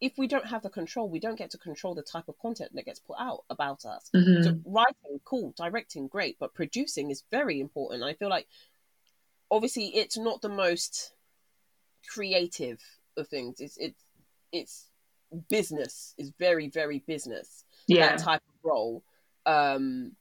[0.02, 2.72] If we don't have the control, we don't get to control the type of content
[2.76, 4.10] that gets put out about us.
[4.14, 4.44] Mhm.
[4.44, 8.04] So writing, cool, directing, great, but producing is very important.
[8.04, 8.48] I feel like
[9.50, 11.14] obviously it's not the most
[12.08, 12.82] creative
[13.16, 13.62] of things.
[13.62, 14.04] It's it's
[14.52, 14.86] it's
[15.50, 18.10] business is very very business Yeah.
[18.10, 19.04] that type of role.
[19.46, 20.16] Um,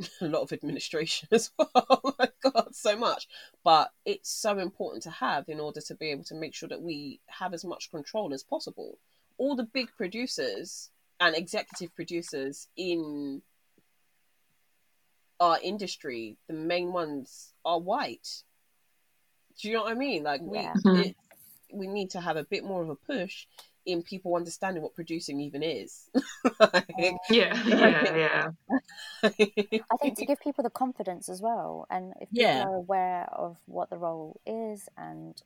[0.20, 1.70] a lot of administration as well.
[1.74, 3.28] oh my god, so much.
[3.64, 6.82] But it's so important to have in order to be able to make sure that
[6.82, 8.98] we have as much control as possible.
[9.38, 10.90] All the big producers
[11.20, 13.42] and executive producers in
[15.40, 18.42] our industry, the main ones are white.
[19.60, 20.22] Do you know what I mean?
[20.24, 20.74] Like we, Yeah.
[20.84, 21.06] Mhm.
[21.06, 21.16] it,
[21.72, 23.46] we need to have a bit more of a push
[23.88, 26.08] in people understanding what producing even is.
[26.60, 26.86] Like,
[27.30, 27.60] Yeah.
[27.66, 28.16] Yeah.
[28.16, 28.50] Yeah.
[29.22, 32.64] I think to give people the confidence as well, and if people Yeah.
[32.64, 35.40] are aware of what the role is, and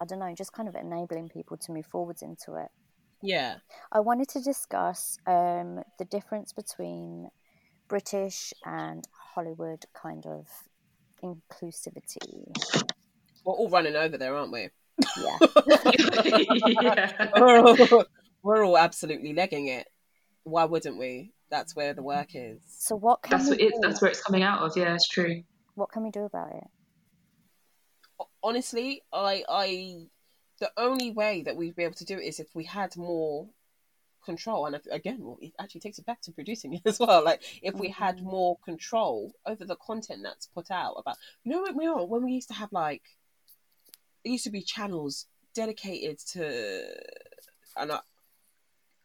[0.00, 2.68] I don't know, just kind of enabling people to move forwards into it.
[3.22, 3.56] yeah,
[3.90, 7.30] I wanted to discuss um, the difference between
[7.88, 10.46] British and Hollywood kind of
[11.22, 12.52] inclusivity.
[13.44, 14.68] we're all running over there, aren't we?
[15.16, 15.38] Yeah.
[16.82, 17.30] yeah.
[17.38, 17.58] we're,
[17.92, 18.04] all,
[18.42, 19.88] we're all absolutely legging it.
[20.44, 21.32] Why wouldn't we?
[21.50, 22.60] That's where the work is.
[22.66, 24.76] So what can That's we what it, that's where it's coming out of.
[24.76, 25.42] Yeah, it's true.
[25.74, 26.64] What can we do about it?
[28.42, 30.06] honestly, I, I,
[30.60, 33.48] the only way that we'd be able to do it is if we had more
[34.24, 34.66] control.
[34.66, 37.24] And if, again, well, it actually takes it back to producing it as well.
[37.24, 38.24] Like if we had Mhm.
[38.24, 42.24] more control over the content that's put out about, you know, when we all when
[42.24, 43.02] we used to have like,
[44.26, 46.82] it used to be channels dedicated to,
[47.76, 48.00] and I.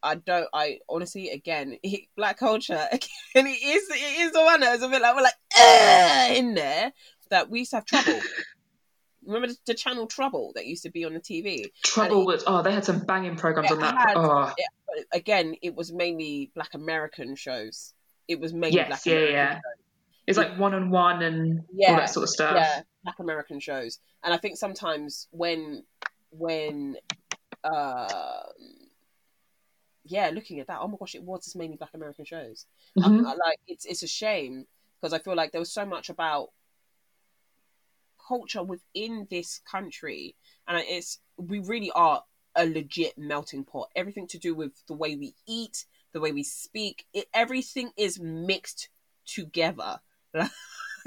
[0.04, 0.48] I don't.
[0.52, 3.08] I honestly, again, it, black culture again.
[3.36, 3.88] It is.
[3.92, 6.92] It is the one that is a bit like we're like in there
[7.30, 8.20] that we used to have trouble.
[9.28, 11.66] Remember the, the channel Trouble that used to be on the TV?
[11.84, 13.96] Trouble it- was oh, they had some banging programs It on that.
[13.96, 14.52] had- oh,
[14.88, 17.94] But again, it was mainly Black American shows.
[18.28, 19.54] It was mainly Yes, Black yeah, American yeah.
[19.54, 19.62] shows.
[20.26, 22.56] it's like one on one and all that sort of stuff.
[22.56, 24.00] Yeah, Black American shows.
[24.24, 25.84] And I think sometimes when
[26.32, 26.98] when
[27.64, 28.44] uh
[30.04, 32.66] yeah, looking at that, oh my gosh, it was just mainly Black American shows.
[32.98, 33.04] Mhm.
[33.04, 34.68] I'm- I like it's it's a shame
[35.00, 36.52] because I feel like there was so much about
[38.28, 40.36] culture within this country,
[40.68, 42.24] and it's we really are
[42.56, 43.90] a legit melting pot.
[43.96, 48.20] Everything to do with the way we eat, the way we speak, it, everything is
[48.20, 48.90] mixed
[49.26, 50.00] together.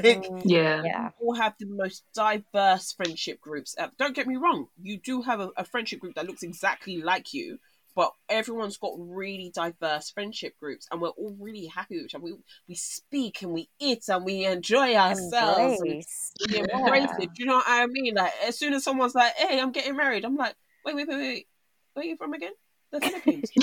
[0.02, 1.10] like, yeah, yeah.
[1.20, 3.74] all have the most diverse friendship groups.
[3.78, 7.00] Uh, don't get me wrong, you do have a, a friendship group that looks exactly
[7.00, 7.58] like you,
[7.96, 12.24] but everyone's got really diverse friendship groups, and we're all really happy with each other.
[12.24, 12.34] We,
[12.68, 15.80] we speak and we eat and we enjoy ourselves.
[15.80, 16.32] Embrace.
[16.40, 16.78] And we Yeah.
[16.78, 17.30] embrace it.
[17.34, 18.14] Do you know what I mean?
[18.14, 21.16] Like as soon as someone's like, "Hey, I'm getting married," I'm like, "Wait, wait, wait,
[21.16, 21.48] wait.
[21.92, 22.52] Where are you from again?"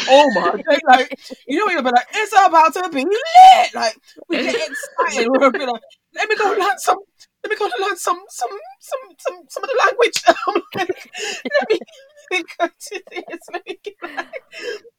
[0.09, 0.79] Oh my god!
[0.87, 3.95] Like you know, you'll be like, "It's about to be lit!" Like
[4.27, 5.27] we get excited.
[5.29, 5.81] We'll be like,
[6.15, 6.97] "Let me go learn some."
[7.43, 10.21] Let me go learn some some some some some of the language.
[10.27, 10.89] I'm like,
[11.59, 13.39] let me, go to this.
[13.51, 14.43] Let me get like,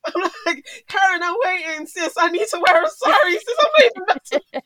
[0.06, 2.14] I'm like, Karen, I'm waiting, sis.
[2.18, 3.58] I need to wear a sari, sis.
[3.60, 4.42] I'm waiting.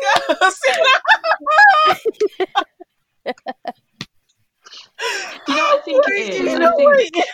[0.00, 0.78] Girl, sis,
[5.48, 6.54] you know what I think it is.
[6.54, 7.24] I think?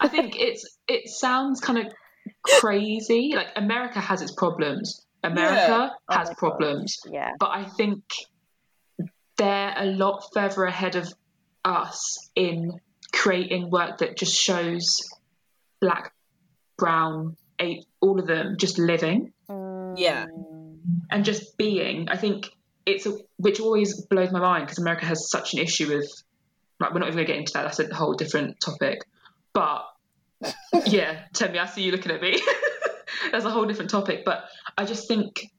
[0.00, 1.92] I think it's it sounds kind of
[2.42, 3.32] crazy.
[3.34, 5.04] Like America has its problems.
[5.22, 6.38] America Oh has my God.
[6.38, 7.30] problems, Yeah.
[7.38, 8.02] but I think
[9.38, 11.12] they're a lot further ahead of
[11.64, 12.72] us in
[13.12, 14.98] creating work that just shows
[15.80, 16.12] black,
[16.76, 19.32] brown, eight, all of them just living
[19.96, 20.26] Yeah.
[20.26, 20.78] Mm,
[21.10, 22.08] and just being.
[22.10, 22.50] I think
[22.86, 26.10] it's a, which always blows my mind because America has such an issue with.
[26.84, 27.64] Like, we're not even going to get into that.
[27.64, 29.04] That's a whole different topic.
[29.52, 29.84] But
[30.86, 32.40] yeah, Temi, I see you looking at me.
[33.32, 34.24] That's a whole different topic.
[34.24, 34.44] But
[34.76, 35.50] I just think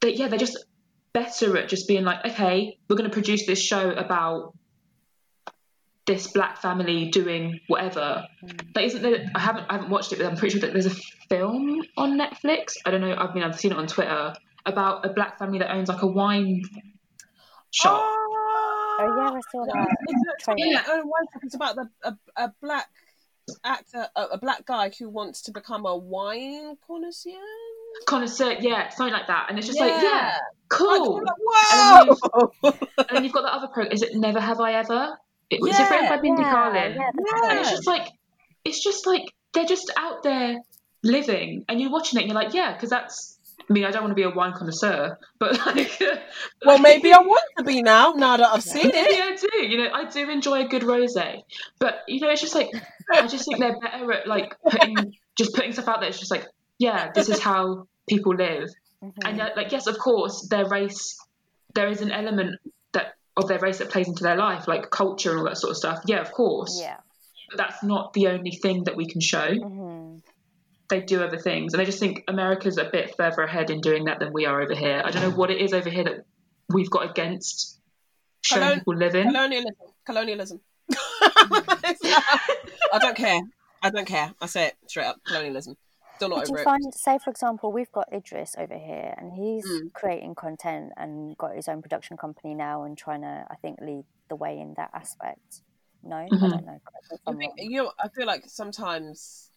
[0.00, 0.64] that yeah, they're just
[1.12, 4.54] better at just being like, okay, we're going to produce this show about
[6.06, 8.24] this black family doing whatever.
[8.44, 8.74] Mm.
[8.74, 9.30] That isn't there.
[9.34, 10.94] I haven't I haven't watched it, but I'm pretty sure that there's a
[11.28, 12.74] film on Netflix.
[12.84, 13.12] I don't know.
[13.12, 16.06] I mean, I've seen it on Twitter about a black family that owns like a
[16.06, 16.62] wine
[17.70, 18.00] shop.
[18.02, 18.15] Oh
[19.00, 19.96] yeah, I saw that.
[20.08, 20.58] It's, trailer.
[20.58, 21.46] yeah, oh, one second.
[21.46, 22.88] It's about the, a, a black
[23.64, 27.30] actor, a, a black guy who wants to become a wine connoisseur.
[28.06, 29.46] Connoisseur, yeah, something like that.
[29.48, 30.36] And it's just like, yeah,
[30.68, 31.22] cool.
[31.22, 31.34] Like,
[31.72, 33.92] And then And then you've got the other program.
[33.92, 35.18] Is it Never Have I Ever?
[35.48, 36.96] It was it written by Mindy yeah, Kaling.
[36.96, 37.50] yeah, Yeah.
[37.50, 38.08] And it's just like,
[38.64, 39.22] it's just like
[39.54, 40.58] they're just out there
[41.02, 43.35] living, and you're watching it, and you're like, yeah, because that's.
[43.68, 46.00] I mean, I don't want to be a wine connoisseur, but like,
[46.64, 48.12] well, maybe I want to be now.
[48.12, 49.24] Now that I've seen maybe it.
[49.24, 49.66] I do.
[49.66, 51.42] You know, I do enjoy a good rosé,
[51.78, 52.68] but you know, it's just like
[53.12, 56.08] I just think they're better at like putting just putting stuff out there.
[56.08, 56.46] It's just like,
[56.78, 58.68] yeah, this is how people live,
[59.02, 59.12] Mhm.
[59.24, 61.18] and yet, like, yes, of course, their race,
[61.74, 62.60] there is an element
[62.92, 65.72] that of their race that plays into their life, like culture and all that sort
[65.72, 65.98] of stuff.
[66.06, 66.98] Yeah, of course, yeah.
[67.50, 69.52] but that's not the only thing that we can show.
[69.54, 69.95] hmm
[70.88, 74.04] They do other things, and I just think America's a bit further ahead in doing
[74.04, 75.02] that than we are over here.
[75.04, 76.24] I don't know what it is over here that
[76.68, 77.80] we've got against
[78.42, 79.24] showing Colon- people living.
[79.26, 79.74] Colonialism.
[80.04, 80.60] Colonialism.
[82.92, 83.40] I don't care.
[83.82, 84.32] I don't care.
[84.40, 85.16] I say it straight up.
[85.26, 85.76] Colonialism.
[86.16, 86.64] Still not Did over you it.
[86.64, 89.92] find, say, for example, we've got Idris over here, and he's Mm.
[89.92, 94.04] creating content and got his own production company now, and trying to, I think, lead
[94.28, 95.60] the way in that aspect.
[96.02, 96.40] No, I Mhm.
[96.40, 96.80] don't know.
[96.84, 97.92] correct me if I think you know.
[97.98, 99.50] I feel like sometimes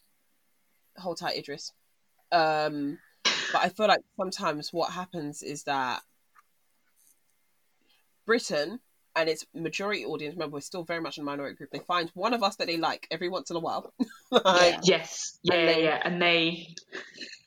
[1.00, 1.74] hold tight, Idris.
[2.32, 6.02] Um, but I feel like sometimes what happens is that
[8.26, 8.80] Britain
[9.16, 11.72] and its majority audience, remember, we're still very much a minority group.
[11.72, 13.92] They find one of us that they like every once in a while.
[14.32, 16.76] like, Yes, yeah, And yeah, yeah, and they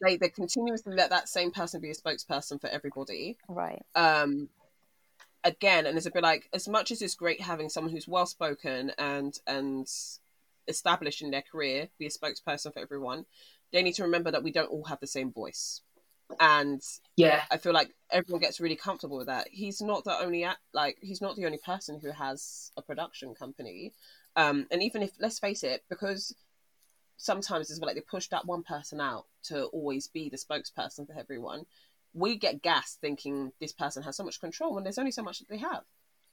[0.00, 3.36] they they continuously let that same person be a spokesperson for everybody.
[3.48, 3.82] Right.
[3.94, 4.48] um
[5.44, 8.26] again and it's a bit like as much as it's great having someone who's well
[8.26, 9.88] spoken and and
[10.68, 13.24] established in their career be a spokesperson for everyone
[13.72, 15.80] they need to remember that we don't all have the same voice.
[16.40, 16.80] And
[17.16, 19.48] yeah, i feel like everyone gets really comfortable with that.
[19.50, 23.92] He's not the only like he's not the only person who has a production company.
[24.36, 26.34] Um and even if let's face it because
[27.18, 31.18] sometimes it's like they push that one person out to always be the spokesperson for
[31.18, 31.66] everyone
[32.14, 35.38] we get gassed thinking this person has so much control when there's only so much
[35.38, 35.82] that they have.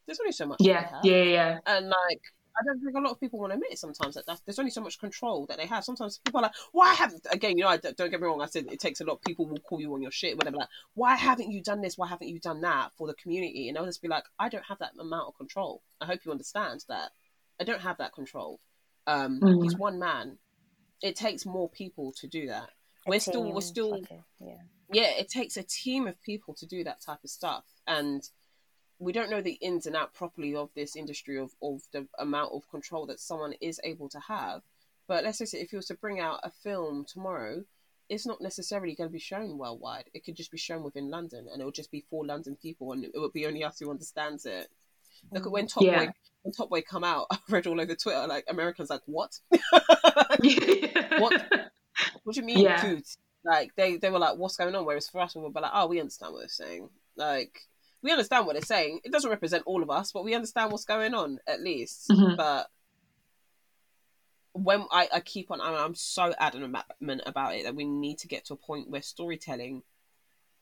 [0.05, 1.59] There's only so much yeah, yeah, yeah.
[1.65, 2.21] And like
[2.59, 4.71] I don't think a lot of people want to admit sometimes that that's, there's only
[4.71, 5.83] so much control that they have.
[5.83, 8.41] Sometimes people are like, why haven't again, you know, I don't don't get me wrong,
[8.41, 10.67] I said it takes a lot people will call you on your shit, whatever like,
[10.93, 11.97] why haven't you done this?
[11.97, 13.69] Why haven't you done that for the community?
[13.69, 15.81] And I'll just be like, I don't have that amount of control.
[16.01, 17.11] I hope you understand that.
[17.59, 18.59] I don't have that control.
[19.07, 19.63] Um Mm.
[19.63, 20.37] he's one man.
[21.01, 22.69] It takes more people to do that.
[23.07, 24.61] A We're still we're still a- yeah.
[24.91, 27.63] yeah, it takes a team of people to do that type of stuff.
[27.87, 28.21] And
[28.99, 32.53] we don't know the ins and out properly of this industry of, of the amount
[32.53, 34.61] of control that someone is able to have.
[35.07, 37.63] But let's face it, if you was to bring out a film tomorrow
[38.09, 40.05] it's not necessarily going to be shown worldwide.
[40.13, 43.05] It could just be shown within London, and it'll just be for London people, and
[43.05, 44.67] it would be only us who understands it.
[45.31, 46.05] Look at when Top Yeah.
[46.05, 49.37] Boy when Top Boy come out, I read all over Twitter like Americans like what?
[51.19, 51.33] What?
[52.23, 52.81] What do you mean, Yeah.
[52.81, 53.03] good?
[53.43, 54.85] Like they they were like, what's going on?
[54.85, 56.89] Whereas for us, we were like, oh, we understand what they're saying.
[57.15, 57.59] Like
[58.01, 59.01] we understand what they're saying.
[59.03, 62.09] It doesn't represent all of us, but we understand what's going on at least.
[62.09, 62.37] Mhm.
[62.37, 62.67] But
[64.53, 68.27] when I, I keep on, I'm, I'm so adamant about it that we need to
[68.27, 69.83] get to a point where storytelling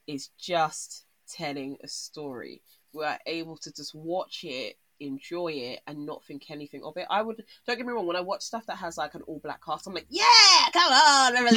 [0.08, 2.62] is just telling a story.
[2.94, 7.06] We are able to just watch it, enjoy it, and not think anything of it.
[7.10, 8.08] I would don't get me wrong.
[8.08, 10.24] When I watch stuff that has like an all black cast, I'm like, yeah,
[10.74, 11.34] come on.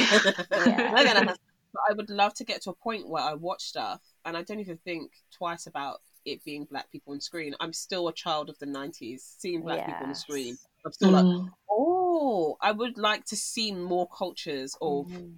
[0.51, 0.93] Yeah.
[0.95, 1.37] Look at us.
[1.73, 4.43] But I would love to get to a point where I watch stuff and I
[4.43, 7.55] don't even think twice about it being black people on screen.
[7.59, 10.57] I'm still a child of the 90s, seeing black people on the screen.
[10.85, 11.49] I'm still like, Mm.
[11.69, 15.37] oh, I would like to see more cultures of Mhm.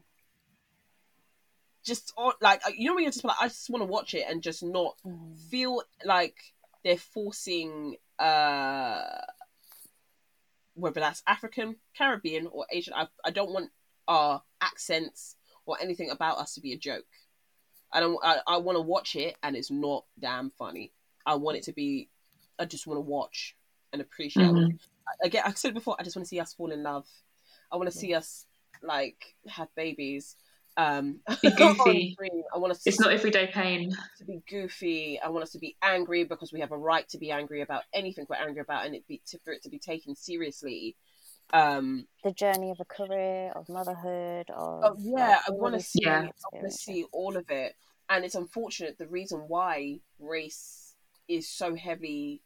[1.85, 4.41] just like you know when you're just like I just want to watch it and
[4.41, 5.37] just not Mhm.
[5.49, 6.37] feel like
[6.83, 9.03] they're forcing uh
[10.75, 12.93] whether that's African, Caribbean, or Asian.
[12.93, 13.71] I I don't want
[14.07, 17.05] our accents or anything about us to be a joke.
[17.93, 18.17] I don't.
[18.23, 20.91] I, I want to watch it and it's not damn funny.
[21.25, 22.09] I want it to be.
[22.59, 23.55] I just want to watch
[23.93, 24.47] and appreciate.
[24.51, 24.79] Mhm.
[25.23, 25.95] Again, I said before.
[25.99, 27.05] I just want to see us fall in love.
[27.71, 28.45] I want to see us
[28.81, 30.35] like have babies.
[30.75, 32.17] Um, Be goofy.
[32.53, 33.91] I want us to It's not everyday pain.
[34.17, 35.19] to be goofy.
[35.23, 37.83] I want us to be angry because we have a right to be angry about
[37.93, 40.95] anything we're angry about, and it be to, for it to be taken seriously.
[41.53, 45.99] Um, The journey of a career, of motherhood, of yeah, I want to see.
[46.01, 46.21] Yeah.
[46.51, 47.75] I want to see all of it,
[48.09, 50.95] and it's unfortunate the reason why race
[51.27, 52.41] is so heavily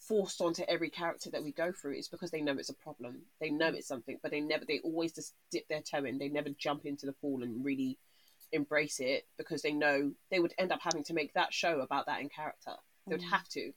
[0.00, 3.20] forced onto every character that we go through is because they know it's a problem.
[3.40, 4.64] They know it's something, but they never.
[4.64, 6.18] They always just dip their toe in.
[6.18, 7.98] They never jump into the pool and really
[8.52, 12.06] embrace it because they know they would end up having to make that show about
[12.06, 12.72] that in character.
[13.06, 13.30] They would Mm.
[13.30, 13.72] have to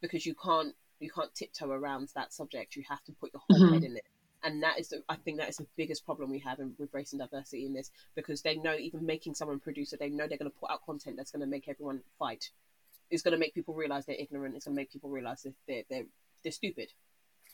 [0.00, 2.76] because you can't you can't tiptoe around that subject.
[2.76, 3.74] You have to put your whole Mhm.
[3.74, 4.04] head in it.
[4.42, 6.92] And that is, the, I think, that is the biggest problem we have in, with
[6.94, 10.38] race and diversity in this, because they know even making someone producer, they know they're
[10.38, 12.50] going to put out content that's going to make everyone fight.
[13.10, 14.54] It's going to make people realize they're ignorant.
[14.54, 16.06] It's going to make people realize that they're they're
[16.42, 16.92] they're stupid.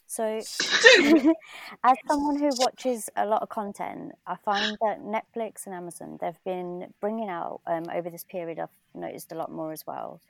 [0.07, 0.25] So,
[1.85, 6.43] as someone who watches a lot of content, I find that Netflix and Amazon they've
[6.45, 8.59] been bringing out um, over this period.
[8.59, 10.21] I've noticed a lot more as well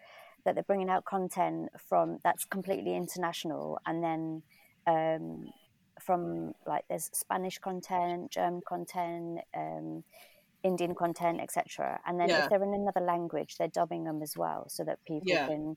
[0.45, 4.43] that they're bringing out content from that's completely international, and then
[4.87, 5.51] um,
[6.01, 10.05] from like there's Spanish content, German content, um,
[10.65, 12.01] Indian content, etc.
[12.07, 12.41] And then Yeah.
[12.41, 15.47] if they're in another language, they're dubbing them as well, so that people Yeah.
[15.47, 15.77] can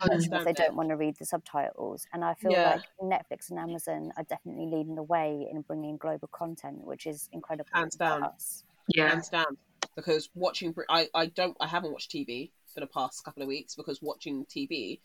[0.00, 0.66] Understand if they that.
[0.66, 2.04] don't want to read the subtitles.
[2.12, 2.74] And I feel Yeah.
[2.74, 7.28] like Netflix and Amazon are definitely leading the way in bringing global content, which is
[7.32, 8.30] incredible Hands down.
[8.88, 9.08] Yeah.
[9.08, 9.56] hands down
[9.96, 13.74] because watching I, I don't I haven't watched TV for the past couple of weeks
[13.74, 15.00] because watching TV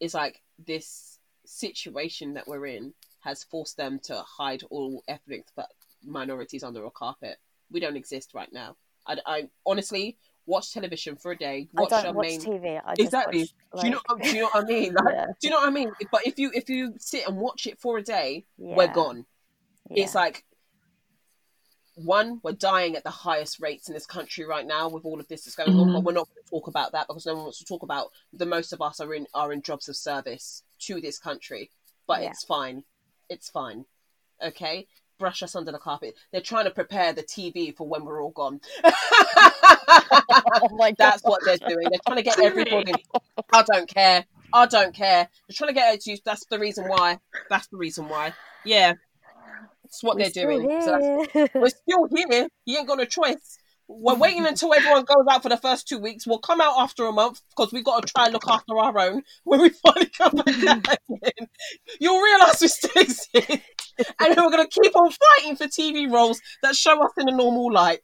[0.00, 5.66] is like this situation that we're in has forced them to hide all ethnic th-
[6.04, 7.36] minorities under a carpet.
[7.70, 8.76] We don't exist right now.
[9.06, 11.68] I, I honestly watch television for a day.
[11.72, 12.40] Watch I don't watch main.
[12.40, 12.80] TV.
[12.84, 13.48] I Exactly.
[13.72, 14.00] Watch, Do you know?
[14.08, 14.94] like- Do you know what I mean?
[15.04, 15.26] Like, Yeah.
[15.26, 15.92] Do you know what I mean?
[16.10, 19.26] But if you if you sit and watch it for a day, we're gone
[19.90, 20.04] yeah.
[20.04, 20.44] it's like
[21.96, 25.26] one we're dying at the highest rates in this country right now with all of
[25.28, 25.92] this that's going on Mhm.
[25.94, 28.10] but we're not going to talk about that because no one wants to talk about
[28.34, 31.70] the most of us are in are in jobs of service to this country
[32.06, 32.30] but Yeah.
[32.30, 32.84] it's fine.
[33.28, 33.86] It's fine.
[34.40, 34.86] Okay?
[35.18, 36.14] Brush us under the carpet.
[36.30, 38.60] They're trying to prepare the tv for when we're all gone.
[39.88, 41.86] Oh that's what they're doing.
[41.90, 42.92] They're trying to get everybody
[43.52, 44.24] i don't care.
[44.52, 45.28] I don't care.
[45.48, 46.18] They're trying to get it to you.
[46.24, 47.18] that's the reason why.
[47.50, 48.34] That's the reason why.
[48.64, 48.94] Yeah
[49.86, 50.98] that's what We're they're doing So
[51.32, 52.48] that's- we're still here.
[52.64, 53.58] You ain't got a choice.
[53.88, 56.26] We're waiting until everyone goes out for the first two weeks.
[56.26, 58.98] We'll come out after a month because we've got to try and look after our
[58.98, 61.48] own when we finally come back again.
[62.00, 63.28] You'll realise we still exist.
[63.36, 67.28] And then we're going to keep on fighting for TV roles that show us in
[67.28, 68.00] a normal light.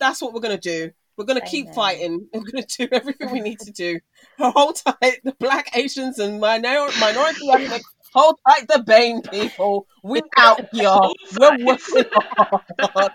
[0.00, 0.92] That's what we're going to do.
[1.18, 2.28] We're going to keep fighting.
[2.32, 4.00] We're going to do everything we need to do.
[4.38, 7.82] Hold tight, the black Asians and minor- minority ethnic.
[8.16, 9.86] Hold tight, the BAME people.
[10.02, 10.88] We out here.
[11.38, 13.12] We're working hard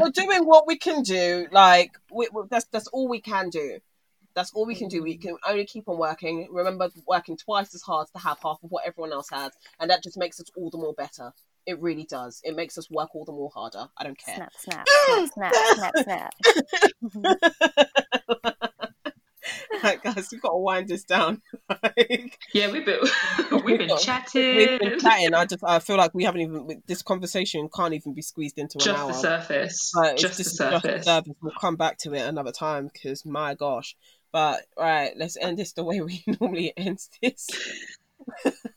[0.00, 1.46] we're doing what we can do.
[1.52, 3.78] Like we, we, that's that's all we can do.
[4.34, 5.02] That's all we can do.
[5.02, 6.48] We can only keep on working.
[6.50, 10.02] Remember, working twice as hard to have half of what everyone else has, and that
[10.02, 11.32] just makes us all the more better.
[11.66, 12.40] It really does.
[12.44, 13.86] It makes us work all the more harder.
[13.98, 14.36] I don't care.
[14.36, 14.86] snap, snap,
[15.34, 16.32] snap, snap, snap,
[17.12, 17.88] snap.
[19.82, 21.42] like, guys, we've got to wind this down.
[21.68, 23.00] like, yeah, we've been
[23.64, 24.56] we've been chatting.
[24.56, 25.34] We've been chatting.
[25.34, 28.78] I just I feel like we haven't even this conversation can't even be squeezed into
[28.78, 29.10] just an hour.
[29.10, 29.92] Just the surface.
[29.92, 31.04] Just, the just the surface.
[31.04, 31.34] surface.
[31.40, 33.96] We'll come back to it another time because my gosh.
[34.32, 37.48] But right, let's end this the way we normally end this.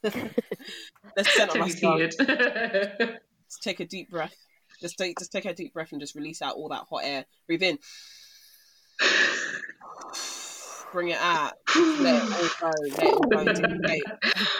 [0.03, 2.15] let's Take ourselves.
[2.19, 4.35] Let's take a deep breath.
[4.79, 7.25] Just take just take a deep breath and just release out all that hot air.
[7.47, 7.77] Breathe in.
[10.91, 11.53] Bring it out.
[11.75, 12.71] Let it all go.
[12.89, 13.53] Let it all go.
[13.53, 14.03] Take a break.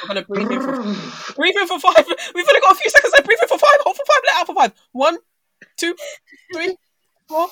[0.01, 2.05] We're gonna breathe in for breathe in for five.
[2.35, 3.25] We've only got a few seconds left.
[3.25, 3.77] Breathe in for five.
[3.81, 4.21] Hold for five.
[4.25, 4.73] Let out for five.
[4.93, 5.17] One,
[5.75, 5.95] two,
[6.53, 6.77] three,
[7.27, 7.47] four,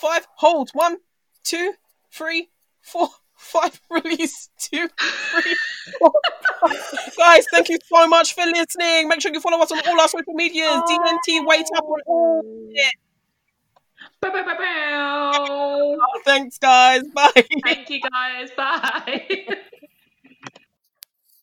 [0.00, 0.26] five.
[0.36, 0.70] Hold.
[0.72, 0.96] One,
[1.44, 1.74] two,
[2.10, 2.48] three,
[2.80, 3.78] four, five.
[3.90, 4.48] Release.
[4.58, 5.56] Two, three,
[5.98, 6.12] four.
[7.18, 9.08] Guys, thank you so much for listening.
[9.08, 10.80] Make sure you follow us on all our social medias.
[10.88, 12.42] DNT, wait up on all.
[14.22, 15.98] Bow, bow, bow, bow.
[16.00, 17.02] Oh, thanks, guys.
[17.14, 17.46] Bye.
[17.64, 18.50] Thank you guys.
[18.56, 19.46] Bye.